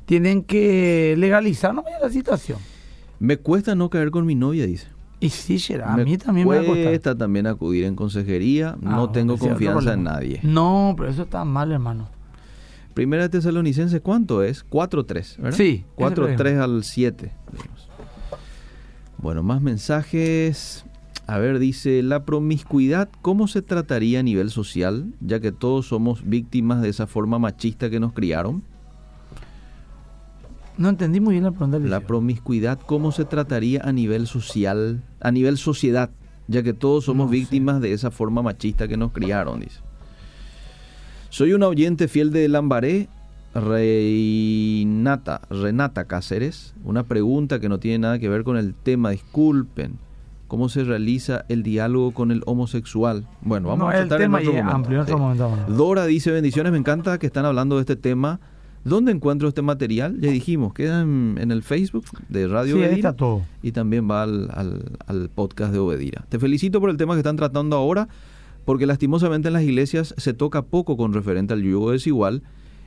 [0.06, 2.58] tienen que legalizar no la situación.
[3.18, 4.88] Me cuesta no caer con mi novia, dice.
[5.22, 6.84] Y sí, será, a me mí también me costar.
[6.84, 8.70] cuesta también acudir en consejería.
[8.70, 10.40] Ah, no tengo confianza en nadie.
[10.42, 12.08] No, pero eso está mal, hermano.
[12.92, 14.68] Primera de Tesalonicense, ¿cuánto es?
[14.68, 15.56] 4-3, ¿verdad?
[15.56, 17.32] Sí, ese 4-3 al 7.
[17.52, 17.88] digamos.
[19.18, 20.84] Bueno, más mensajes.
[21.28, 25.14] A ver, dice, la promiscuidad, ¿cómo se trataría a nivel social?
[25.20, 28.64] Ya que todos somos víctimas de esa forma machista que nos criaron.
[30.78, 31.78] No entendí muy bien la pregunta.
[31.78, 36.10] La promiscuidad, ¿cómo se trataría a nivel social, a nivel sociedad?
[36.48, 37.38] Ya que todos somos No sé.
[37.38, 39.80] víctimas de esa forma machista que nos criaron, dice.
[41.30, 43.08] Soy una oyente fiel de Lambaré,
[43.54, 46.74] Renata, Renata Cáceres.
[46.84, 49.98] Una pregunta que no tiene nada que ver con el tema, disculpen.
[50.48, 53.26] ¿Cómo se realiza el diálogo con el homosexual?
[53.40, 54.70] Bueno, vamos No, a el tratar en tema otro momento.
[54.76, 55.50] amplio, en otro momento.
[55.68, 58.40] Dora dice bendiciones, me encanta que están hablando de este tema.
[58.84, 60.18] ¿Dónde encuentro este material?
[60.20, 63.42] Ya dijimos, queda en, en el Facebook de Radio Sí, Obedira está todo.
[63.62, 66.24] y también va al, al- al podcast de Obedira.
[66.28, 68.08] Te felicito por el tema que están tratando ahora,
[68.64, 72.42] porque lastimosamente en las iglesias se toca poco con referente al yugo desigual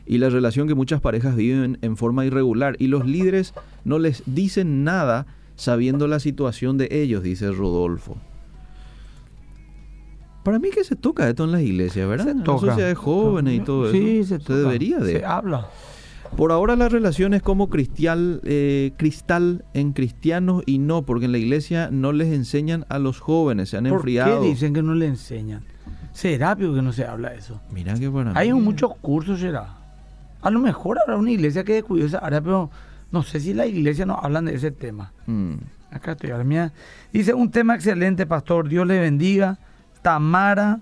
[0.06, 3.54] y la relación que muchas parejas viven en forma irregular y los líderes
[3.86, 8.18] no les dicen nada sabiendo la situación de ellos, dice Rodolfo.
[10.46, 12.26] Para mí que se toca esto en las iglesias, ¿verdad?
[12.26, 12.68] Se En toca.
[12.68, 14.38] sociedades jóvenes y todo sí, eso.
[14.38, 14.56] se, toca.
[14.60, 15.20] debería de.
[15.20, 15.68] Se habla.
[16.38, 21.32] Por ahora la relación es como cristial, eh, cristal en cristianos y no, porque en
[21.32, 24.42] la iglesia no les enseñan a los jóvenes, se han ¿Por enfriado.
[24.42, 25.64] qué dicen que no le enseñan?
[26.14, 27.60] ¿Será que no se habla de eso?
[27.72, 29.78] Mira que para Hay mí- muchos cursos, será.
[30.42, 32.70] A lo mejor habrá una iglesia que descuidó esa área, pero
[33.12, 35.12] no sé si la iglesia no hablan de ese tema.
[35.26, 35.54] Mm.
[35.92, 36.72] Acá estoy, a la mía.
[37.14, 38.68] Dice, un tema excelente, pastor.
[38.70, 39.58] Dios le bendiga.
[40.06, 40.78] Tamara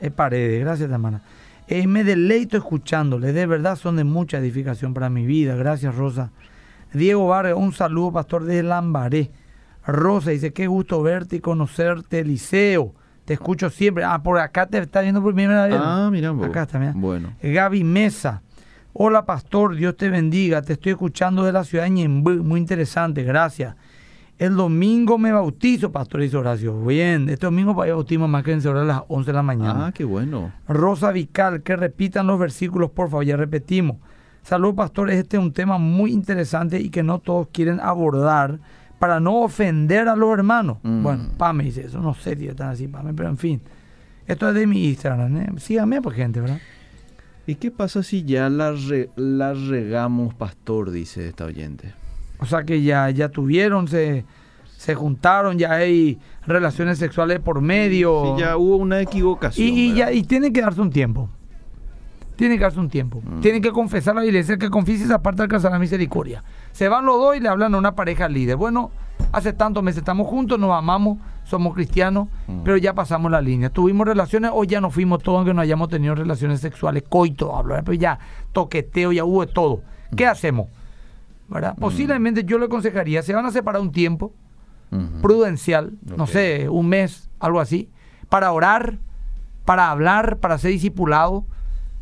[0.00, 0.64] eh, Paredes.
[0.64, 1.20] Gracias, Tamara.
[1.68, 3.34] Eh, me deleito escuchándole.
[3.34, 5.54] De verdad son de mucha edificación para mi vida.
[5.56, 6.30] Gracias, Rosa.
[6.94, 9.30] Diego Vargas, un saludo, pastor de Lambaré.
[9.86, 12.94] Rosa dice, qué gusto verte y conocerte, Eliseo.
[13.26, 14.04] Te escucho siempre.
[14.04, 15.78] Ah, por acá te está viendo por primera vez.
[15.78, 16.30] Ah, mira.
[16.30, 16.94] Acá está, mira.
[16.96, 17.34] Bueno.
[17.42, 18.40] Gaby Mesa.
[18.94, 20.62] Hola, pastor, Dios te bendiga.
[20.62, 22.30] Te estoy escuchando de la ciudad de Ñembú.
[22.42, 23.76] Muy interesante, gracias.
[24.42, 26.84] El domingo me bautizo, pastor, dice Horacio.
[26.84, 29.86] Bien, este domingo para bautismo más que en a las 11 de la mañana.
[29.86, 30.52] Ah, qué bueno.
[30.66, 33.98] Rosa Vical, que repitan los versículos, por favor, ya repetimos.
[34.42, 38.58] Salud, pastor, este es un tema muy interesante y que no todos quieren abordar
[38.98, 40.78] para no ofender a los hermanos.
[40.82, 41.02] Mm.
[41.04, 43.60] Bueno, Pame dice eso, no sé si están así, Pame, pero en fin.
[44.26, 45.52] Esto es de mi Instagram, ¿eh?
[45.58, 46.58] Síganme, pues, gente, ¿verdad?
[47.46, 50.90] ¿Y qué pasa si ya la, re- la regamos, pastor?
[50.90, 51.94] Dice esta oyente.
[52.42, 54.24] O sea que ya, ya tuvieron, se,
[54.76, 58.34] se juntaron, ya hay relaciones sexuales por medio.
[58.36, 59.66] Sí, ya hubo una equivocación.
[59.66, 61.28] y, y ya, y tiene que darse un tiempo.
[62.36, 63.22] Tiene que darse un tiempo.
[63.24, 63.40] Mm.
[63.40, 66.42] Tienen que confesar la iglesia, que confiese esa parte alcanzar la misericordia.
[66.72, 68.56] Se van los dos y le hablan a una pareja líder.
[68.56, 68.90] Bueno,
[69.32, 72.62] hace tantos meses estamos juntos, nos amamos, somos cristianos, Mm.
[72.64, 73.70] pero ya pasamos la línea.
[73.70, 77.04] Tuvimos relaciones o ya nos fuimos todos, aunque no hayamos tenido relaciones sexuales.
[77.08, 78.18] Coito, hablo, pero ya
[78.52, 79.82] toqueteo, ya hubo de todo.
[80.16, 80.66] ¿Qué hacemos?
[81.52, 81.76] ¿Verdad?
[81.78, 84.32] Posiblemente yo le aconsejaría, se van a separar un tiempo
[85.22, 87.88] prudencial, no sé, un mes, algo así,
[88.28, 88.98] para orar,
[89.64, 91.46] para hablar, para ser discipulado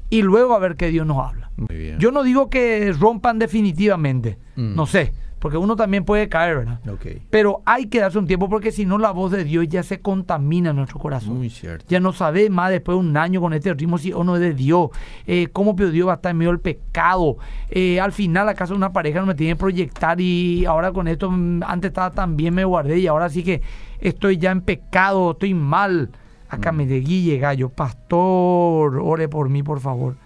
[0.09, 1.51] y luego a ver qué Dios nos habla.
[1.99, 4.75] Yo no digo que rompan definitivamente, Mm.
[4.75, 6.81] no sé, porque uno también puede caer, ¿verdad?
[6.89, 7.07] Ok.
[7.31, 10.01] Pero hay que darse un tiempo porque si no la voz de Dios ya se
[10.01, 11.39] contamina en nuestro corazón.
[11.39, 11.87] Muy cierto.
[11.89, 14.43] Ya no sabe más después de un año con este ritmo si o no es
[14.43, 14.91] de Dios.
[15.27, 17.39] Eh, ¿Cómo Dios va a estar en medio del pecado?
[17.71, 21.31] Eh, al final, acaso una pareja no me tiene que proyectar y ahora con esto,
[21.31, 23.63] mm, antes estaba tan bien, me guardé y ahora sí que
[23.99, 26.11] estoy ya en pecado, estoy mal.
[26.51, 30.17] Acá me de Guille Gallo, pastor, ore por mí, por favor.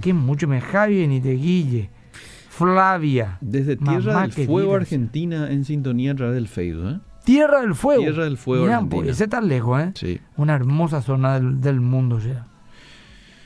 [0.00, 1.90] Que mucho me Javi ni de Guille.
[2.62, 3.38] Flavia.
[3.40, 4.76] Desde Mamá Tierra del querida, Fuego, sí.
[4.76, 6.98] Argentina, en sintonía a través del Facebook, ¿eh?
[7.24, 8.02] Tierra del Fuego.
[8.02, 9.02] Tierra del Fuego, Mirá, Argentina.
[9.02, 9.92] pues, ese está lejos, ¿eh?
[9.94, 10.20] Sí.
[10.36, 12.46] Una hermosa zona del, del mundo, sea.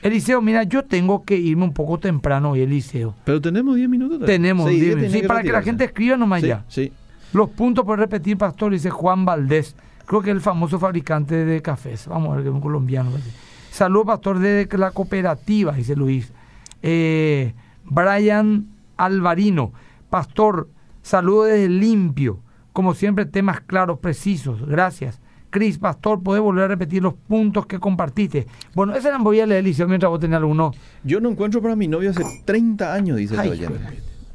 [0.01, 3.15] Eliseo, mira, yo tengo que irme un poco temprano hoy, Eliseo.
[3.25, 4.17] Pero tenemos 10 minutos.
[4.19, 4.35] todavía.
[4.35, 6.63] Tenemos, Sí, dime, tiene sí, para que la gente escriba nomás Sí, ya.
[6.67, 6.91] sí.
[7.33, 9.75] Los puntos por repetir, pastor, dice Juan Valdés.
[10.05, 12.07] Creo que es el famoso fabricante de cafés.
[12.07, 13.09] Vamos a ver que es un colombiano.
[13.11, 13.29] parece.
[13.71, 16.31] Saludos, pastor, de la cooperativa, dice Luis.
[16.81, 17.53] Eh,
[17.83, 18.67] Brian
[18.97, 19.73] Alvarino.
[20.09, 20.69] Pastor,
[21.01, 22.39] saludo desde Limpio.
[22.73, 24.65] Como siempre, temas claros, precisos.
[24.67, 25.19] Gracias.
[25.49, 28.45] Cris, pastor, ¿puedes volver a repetir los puntos que compartiste?
[28.75, 30.71] Bueno, ese la voy a leer, Eliseo, mientras vos tenés alguno.
[31.03, 33.79] Yo no encuentro para mi novio hace 30 años, dice Ay, este de-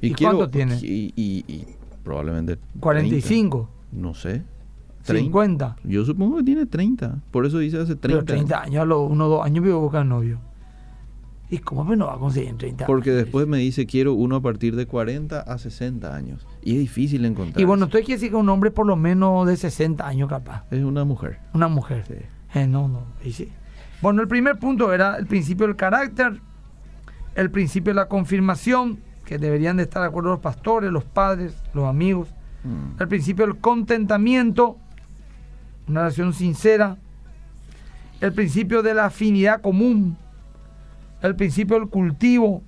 [0.00, 0.76] ¿Y cuánto tiene?
[0.82, 1.66] Y, y- y
[2.02, 2.56] probablemente.
[2.56, 2.80] 30.
[2.80, 4.42] 45, No sé.
[5.04, 5.22] 30.
[5.24, 5.76] 50.
[5.84, 7.18] Yo supongo que tiene 30.
[7.30, 8.06] Por eso dice hace 30.
[8.08, 10.38] Pero 30 años, a los uno o dos años vivo buscar novio.
[11.52, 13.24] ¿Y cómo pues no va a conseguir en 30 Porque años?
[13.24, 16.46] después me dice quiero uno a partir de 40 a 60 años.
[16.62, 17.60] Y es difícil encontrar.
[17.60, 20.64] Y bueno, entonces quiere decir que un hombre por lo menos de 60 años capaz.
[20.70, 21.40] Es una mujer.
[21.52, 22.04] Una mujer.
[22.08, 22.14] Sí.
[22.58, 23.02] Eh, no, no.
[23.22, 23.50] ahí sí.
[24.00, 26.40] Bueno, el primer punto era el principio del carácter,
[27.34, 31.54] el principio de la confirmación, que deberían de estar de acuerdo los pastores, los padres,
[31.74, 32.28] los amigos.
[32.64, 32.98] Mm.
[32.98, 34.78] El principio del contentamiento,
[35.86, 36.96] una relación sincera.
[38.22, 40.16] El principio de la afinidad común.
[41.22, 42.62] El principio del cultivo.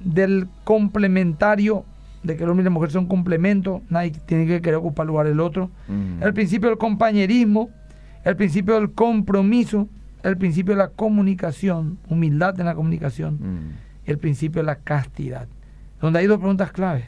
[0.00, 1.84] Del complementario,
[2.22, 3.80] de que el hombre y la mujer son complementos.
[3.88, 5.70] Nadie tiene que querer ocupar lugar del otro.
[5.88, 6.22] Mm.
[6.22, 7.70] El principio del compañerismo.
[8.24, 9.88] El principio del compromiso.
[10.22, 11.98] El principio de la comunicación.
[12.08, 13.70] Humildad en la comunicación Mm.
[14.06, 15.46] el principio de la castidad,
[16.00, 17.06] donde hay dos preguntas claves.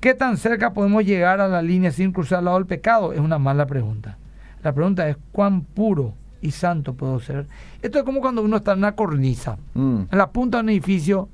[0.00, 3.12] ¿Qué tan cerca podemos llegar a la línea sin cruzar al lado del pecado?
[3.12, 4.16] Es una mala pregunta.
[4.62, 7.46] La pregunta es cuán puro y santo puedo ser.
[7.82, 10.02] Esto es como cuando uno está en una cornisa, Mm.
[10.10, 11.28] en la punta de un edificio,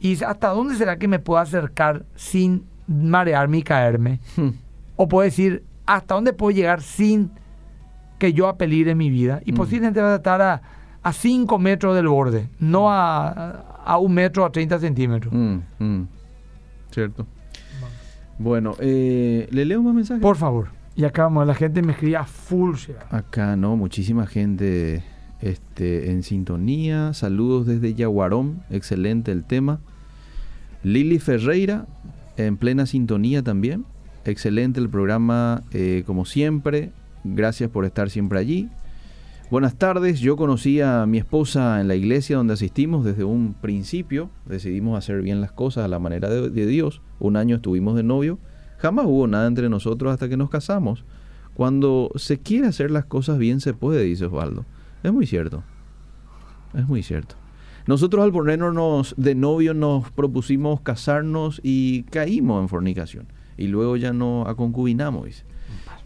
[0.00, 4.20] y dice, ¿hasta dónde será que me puedo acercar sin marearme y caerme?
[4.36, 4.48] Mm.
[4.96, 7.30] O puedo decir, ¿hasta dónde puedo llegar sin
[8.18, 9.40] que yo apeligre mi vida?
[9.44, 9.54] Y Mm.
[9.56, 10.62] posiblemente va a estar a,
[11.02, 13.28] a 5 metros del borde, no a,
[13.84, 15.32] a un metro, a 30 centímetros.
[15.32, 16.08] Mm, mm.
[16.90, 17.26] Cierto.
[18.38, 20.22] Bueno, eh, ¿le leo más mensajes?
[20.22, 20.68] Por favor.
[20.94, 22.76] Y acá la gente me escribía full.
[23.10, 23.76] Acá, ¿no?
[23.76, 25.02] Muchísima gente
[25.40, 27.14] este, en sintonía.
[27.14, 28.62] Saludos desde Yaguarón.
[28.70, 29.80] Excelente el tema.
[30.82, 31.86] Lili Ferreira,
[32.36, 33.86] en plena sintonía también.
[34.24, 36.92] Excelente el programa, eh, como siempre.
[37.24, 38.68] Gracias por estar siempre allí.
[39.50, 44.30] Buenas tardes, yo conocí a mi esposa en la iglesia donde asistimos desde un principio.
[44.46, 47.02] Decidimos hacer bien las cosas a la manera de Dios.
[47.18, 48.38] Un año estuvimos de novio.
[48.82, 51.04] Jamás hubo nada entre nosotros hasta que nos casamos.
[51.54, 54.64] Cuando se quiere hacer las cosas bien se puede, dice Osvaldo.
[55.04, 55.62] Es muy cierto.
[56.74, 57.36] Es muy cierto.
[57.86, 63.26] Nosotros al ponernos de novio nos propusimos casarnos y caímos en fornicación.
[63.56, 65.44] y luego ya no aconcubinamos.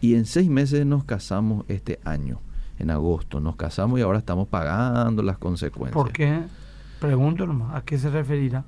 [0.03, 2.41] Y en seis meses nos casamos este año,
[2.79, 3.41] en agosto.
[3.41, 5.95] Nos casamos y ahora estamos pagando las consecuencias.
[5.95, 6.43] ¿Por qué?
[7.01, 8.65] Pregunto nomás, ¿a qué se referirá?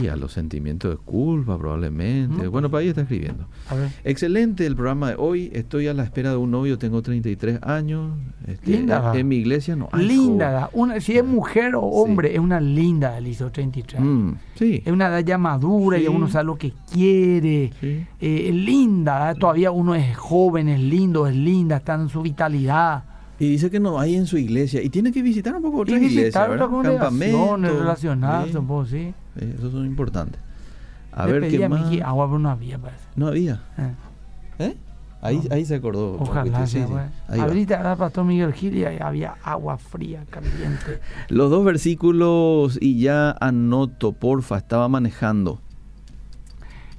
[0.00, 2.48] Y a los sentimientos de culpa, probablemente.
[2.48, 2.50] Mm.
[2.50, 3.46] Bueno, para ahí está escribiendo.
[3.68, 3.90] A ver.
[4.04, 5.50] Excelente el programa de hoy.
[5.52, 8.12] Estoy a la espera de un novio, tengo 33 años.
[8.46, 9.12] Este, Linda.
[9.14, 13.16] En mi iglesia no hay linda, una, si es mujer o hombre, es una linda
[13.18, 14.00] Eliseo 33.
[14.02, 14.82] Mm, sí.
[14.84, 16.04] Es una edad ya madura, Sí.
[16.04, 17.72] ya uno sabe lo que quiere.
[17.80, 18.06] Sí.
[18.20, 19.34] Eh, es linda, ¿eh?
[19.38, 23.04] todavía uno es joven, es lindo, es linda, está en su vitalidad.
[23.40, 24.82] Y dice que no hay en su iglesia.
[24.82, 26.68] Y tiene que visitar un poco Y otras iglesias, visitar ¿verdad?
[26.72, 29.14] otras Campamentos, relacionarse un poco, sí.
[29.38, 30.38] Sí, Esos son importantes.
[31.10, 31.92] A Le ver pedí qué a más.
[32.04, 33.02] Agua, pero no había, parece.
[33.16, 33.62] No había.
[33.78, 33.94] Eh,
[34.58, 34.76] ¿Eh?
[35.22, 36.18] Ahí, ahí se acordó.
[36.20, 37.38] Ojalá Sí, sí.
[37.40, 41.00] Ahorita era Pastor Miguel Gil y había agua fría, caliente.
[41.28, 45.60] Los dos versículos y ya anoto, porfa, estaba manejando.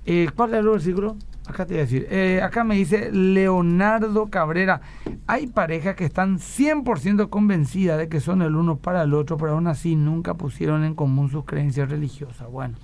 [0.06, 1.16] Eh, ¿Cuál es el versículo?
[1.48, 2.08] Acá te voy a decir.
[2.10, 4.82] Eh, acá me dice Leonardo Cabrera.
[5.28, 9.54] Hay parejas que están 100% convencidas de que son el uno para el otro, pero
[9.54, 12.50] aún así nunca pusieron en común sus creencias religiosas.
[12.50, 12.76] Bueno,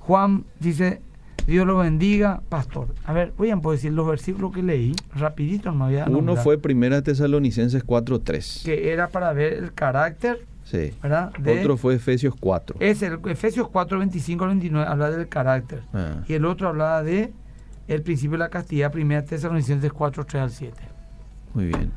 [0.00, 1.00] Juan dice,
[1.46, 2.88] Dios lo bendiga, pastor.
[3.04, 6.36] A ver, voy a poder decir los versículos que leí, rapidito me voy a Uno
[6.36, 8.64] fue Primera Tesalonicenses 4.3.
[8.64, 10.92] Que era para ver el carácter, Sí.
[11.02, 11.32] ¿verdad?
[11.38, 12.76] De- Otro fue Efesios 4.
[12.80, 15.82] Es el Efesios 4, 25 al 29, habla del carácter.
[15.92, 17.32] Ah, Y el otro hablaba de
[17.88, 20.76] el principio de la castidad, primera Tesalonicenses 4, 3 al 7.
[21.54, 21.90] muy bien.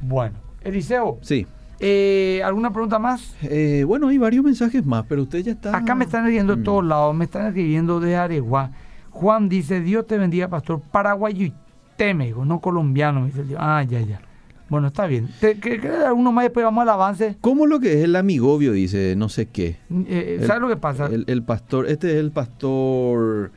[0.00, 1.46] Bueno, Eliseo, Sí.
[1.80, 3.34] eh, ¿alguna pregunta más?
[3.42, 5.76] Eh, bueno, hay varios mensajes más, pero usted ya está.
[5.76, 6.64] Acá me están escribiendo de Mm.
[6.64, 8.70] todos lados, me están escribiendo de Areguá.
[9.10, 11.52] Juan dice, Dios te bendiga, pastor, paraguayo y
[11.96, 13.60] temego, no colombiano, me dice el Dios.
[13.62, 14.20] Ah, ya, ya.
[14.68, 15.28] Bueno, está bien.
[15.40, 17.36] ¿Te, que, que uno más después vamos al avance?
[17.40, 18.72] ¿Cómo lo que es el amigobio?
[18.72, 19.78] Dice, no sé qué.
[19.90, 21.06] Eh, El- ¿Sabes lo que pasa?
[21.06, 23.50] El, el pastor, este es el pastor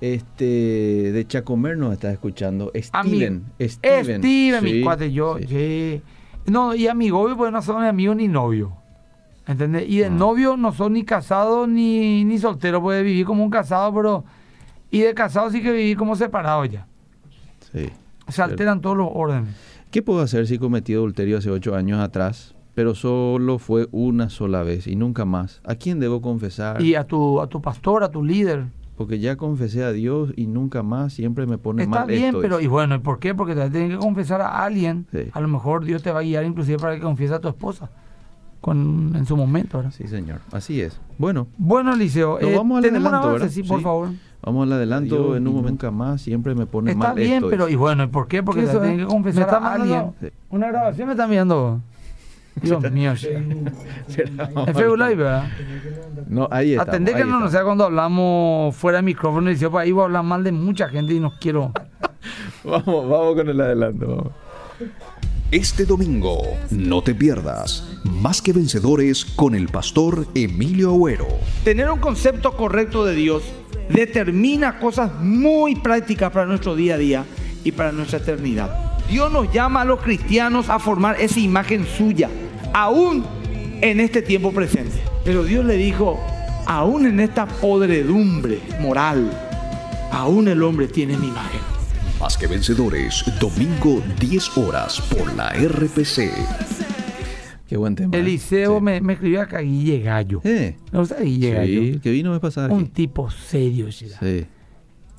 [0.00, 0.44] este
[1.12, 2.70] de Chacomer nos está escuchando.
[2.74, 3.44] Steven.
[3.60, 4.20] Steven.
[4.20, 5.46] Steven, mi Sí, cuate, yo, sí.
[5.48, 6.02] sí.
[6.46, 8.72] No, y amigo, pues no son amigos ni novio.
[9.46, 9.84] ¿Entendés?
[9.88, 10.10] Y de Ah.
[10.10, 14.24] novio no son ni casados ni, ni solteros, puede vivir como un casado, pero.
[14.90, 16.86] Y de casado sí que vivir como separado ya.
[17.72, 17.88] Sí.
[18.28, 19.54] Se alteran todos los órdenes.
[19.90, 24.62] ¿Qué puedo hacer si cometí adulterio hace ocho años atrás, pero solo fue una sola
[24.62, 25.60] vez y nunca más?
[25.64, 26.80] ¿A quién debo confesar?
[26.82, 28.66] Y a tu, a tu pastor, a tu líder.
[28.96, 32.40] Porque ya confesé a Dios y nunca más, siempre me pone Está mal bien, esto.
[32.40, 32.56] pero.
[32.58, 32.66] dice.
[32.66, 33.34] Y bueno, ¿y por qué?
[33.34, 35.06] Porque te tienes que confesar a alguien.
[35.10, 35.30] Sí.
[35.32, 37.90] A lo mejor Dios te va a guiar inclusive para que confieses a tu esposa.
[38.60, 39.92] Con, en su momento, ¿verdad?
[39.94, 40.40] Sí, señor.
[40.52, 40.98] Así es.
[41.18, 43.84] Bueno, Bueno, Nos eh, vamos al tenemos adelanto, avance, sí, por Sí.
[43.84, 44.08] favor.
[44.42, 47.50] vamos al adelanto Dios en un momento más, siempre me pone Está mal bien, esto.
[47.50, 48.42] pero y bueno, ¿y por qué?
[48.42, 50.12] Porque ¿Qué te eso, tienen que confesar ¿Me está a alguien.
[50.20, 50.28] Sí.
[50.48, 51.80] Una grabación me están viendo.
[52.62, 53.28] Dios mío, sí.
[53.28, 53.72] En
[54.74, 55.48] Facebook Live, ¿verdad?
[56.28, 56.82] No, ahí está.
[56.84, 60.02] Atendé que no, no sea cuando hablamos fuera de micrófono y dice, pues ahí voy
[60.02, 61.72] a hablar mal de mucha gente y no quiero.
[62.64, 64.06] Vamos, vamos con el adelanto.
[64.06, 64.32] vamos.
[65.50, 71.28] Este domingo, no te pierdas Más que Vencedores con el pastor Emilio Agüero.
[71.62, 73.44] Tener un concepto correcto de Dios
[73.88, 77.24] determina cosas muy prácticas para nuestro día a día
[77.62, 78.93] y para nuestra eternidad.
[79.08, 82.30] Dios nos llama a los cristianos a formar esa imagen suya,
[82.72, 83.24] aún
[83.80, 84.96] en este tiempo presente.
[85.24, 86.18] Pero Dios le dijo,
[86.66, 89.30] aún en esta podredumbre moral,
[90.10, 91.60] aún el hombre tiene mi imagen.
[92.20, 96.30] Más que Vencedores, domingo 10 horas por la RPC.
[97.68, 98.16] Qué buen tema.
[98.16, 98.20] ¿eh?
[98.20, 98.82] Eliseo Sí.
[98.84, 100.40] me, me escribió acá Guille Gallo.
[100.44, 101.80] Eh, ¿No gusta Guille Gallo?
[101.82, 104.06] sí, que vino a pasar Un tipo serio, ¿sí?
[104.20, 104.46] Sí.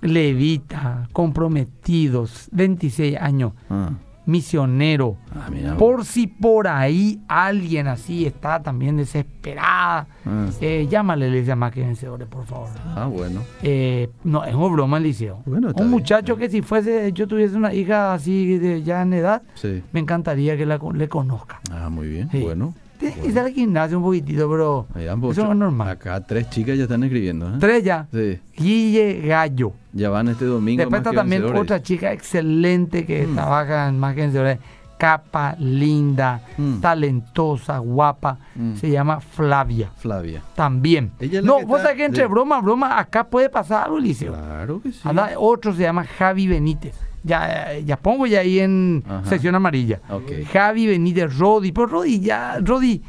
[0.08, 3.90] Levita, comprometidos, 26 años, Ah,
[4.28, 5.18] misionero.
[5.36, 5.78] Ah, mira.
[5.78, 10.48] Por si por ahí alguien así está también desesperada, Ah.
[10.62, 12.70] eh, llámale, le dice más que vencedores, por favor.
[12.96, 13.42] ah, bueno.
[13.62, 15.44] Eh, no, es una broma, Eliseo.
[15.46, 19.14] Bueno, está un muchacho que si fuese, yo tuviese una hija así de, ya en
[19.14, 19.84] edad, Sí.
[19.94, 21.60] me encantaría que la, le conozca.
[21.72, 22.30] Ah, muy bien.
[22.32, 22.42] Sí.
[22.42, 22.74] Bueno.
[23.00, 25.90] Tiene que ir al gimnasio un poquitito, ambos eso no es normal.
[25.90, 27.48] Acá tres chicas ya están escribiendo.
[27.50, 27.58] ¿eh?
[27.60, 28.08] Tres ya.
[28.12, 28.40] Sí.
[28.58, 29.74] Guille Gallo.
[29.94, 30.80] Ya van este domingo.
[30.82, 31.62] Después está también vencedores.
[31.72, 33.36] otra chica excelente que Mm.
[33.36, 34.60] trabaja en Más que Vencedores.
[34.98, 36.80] Capa, linda, Mm.
[36.80, 38.38] talentosa, guapa.
[38.56, 38.76] Mm.
[38.76, 39.92] Se llama Flavia.
[39.98, 40.42] Flavia.
[40.56, 41.12] También.
[41.20, 44.32] Ella No, vos sabés que entre broma, broma, acá puede pasar algo, Eliseo.
[44.34, 45.00] Claro que sí.
[45.04, 46.96] Anda, otro se llama Javi Benítez.
[47.26, 49.26] Ya, eh, ya pongo ya ahí en Ajá.
[49.28, 50.00] sección amarilla.
[50.10, 50.32] Ok.
[50.54, 51.72] Javi Benítez, Rodi.
[51.72, 53.02] Pero Rodi ya, Rodi,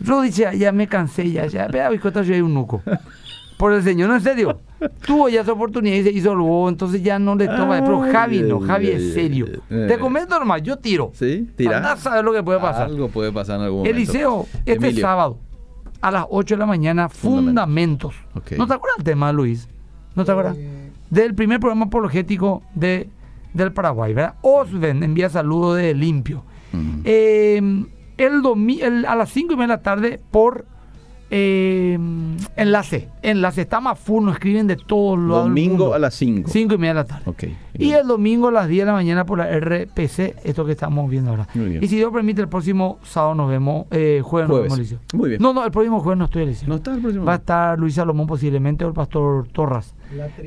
[0.00, 1.68] Rodi ya, ya me cansé, ya, ya.
[1.68, 2.82] Vea, bicotas, yo hay un nuco.
[3.58, 4.58] Por el señor, no, en serio.
[5.06, 7.78] Tuvo ya su oportunidad y se hizo el bobo, entonces ya no le toma.
[7.84, 9.46] Pero Javi no, Javi ay, es serio.
[9.70, 9.86] ay.
[9.86, 11.10] Te comento nomás, yo tiro.
[11.12, 11.76] Sí, tira.
[11.76, 12.84] Andá a saber lo que puede pasar.
[12.86, 13.94] Algo puede pasar en algún momento.
[13.98, 15.02] Eliseo, este Emilio.
[15.02, 15.38] sábado,
[16.00, 18.14] a las 8 de la mañana, Fundamentos.
[18.56, 19.68] ¿No te acuerdas el tema, Luis?
[20.14, 20.56] ¿No te acuerdas?
[21.10, 23.10] del primer programa apologético de,
[23.54, 24.34] del Paraguay, ¿verdad?
[24.42, 26.44] Osven envía saludos de limpio.
[27.04, 27.56] Eh,
[28.18, 30.66] el domi- el- a las 5 y media de la tarde por
[31.32, 31.96] eh,
[32.56, 33.08] enlace.
[33.22, 33.60] Enlace.
[33.62, 35.44] Está más full, nos escriben de todos lados.
[35.44, 36.50] del Domingo a las 5.
[36.50, 37.22] 5 y media de la tarde.
[37.26, 37.44] Ok.
[37.78, 41.08] Y el domingo a las 10 de la mañana por la RPC, esto que estamos
[41.08, 41.46] viendo ahora.
[41.54, 41.84] Muy bien.
[41.84, 44.98] Y si Dios permite, el próximo sábado nos vemos, eh, jueves, nos vemos, Eliseo.
[45.14, 45.40] Muy bien.
[45.40, 46.68] No, no, el próximo jueves no estoy Eliseo.
[46.68, 47.24] ¿No está el próximo?
[47.24, 49.94] Va a estar Luis Salomón posiblemente o el pastor Torras.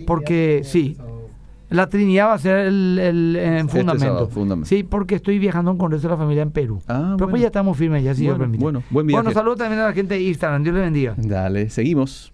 [0.06, 0.98] Porque sí,
[1.74, 4.06] la Trinidad va a ser el, el, en Este fundamento.
[4.06, 4.68] sábado, fundamento.
[4.68, 6.82] Sí, porque estoy viajando a un congreso de la familia en Perú.
[6.88, 7.28] Ah, Pero bueno.
[7.30, 8.64] pues ya estamos firmes, ya si Dios Bueno, permite.
[8.64, 9.22] bueno, buen viaje.
[9.24, 10.64] Bueno, saludos también a la gente de Instagram.
[10.64, 11.14] Dios le bendiga.
[11.18, 12.33] Dale, seguimos.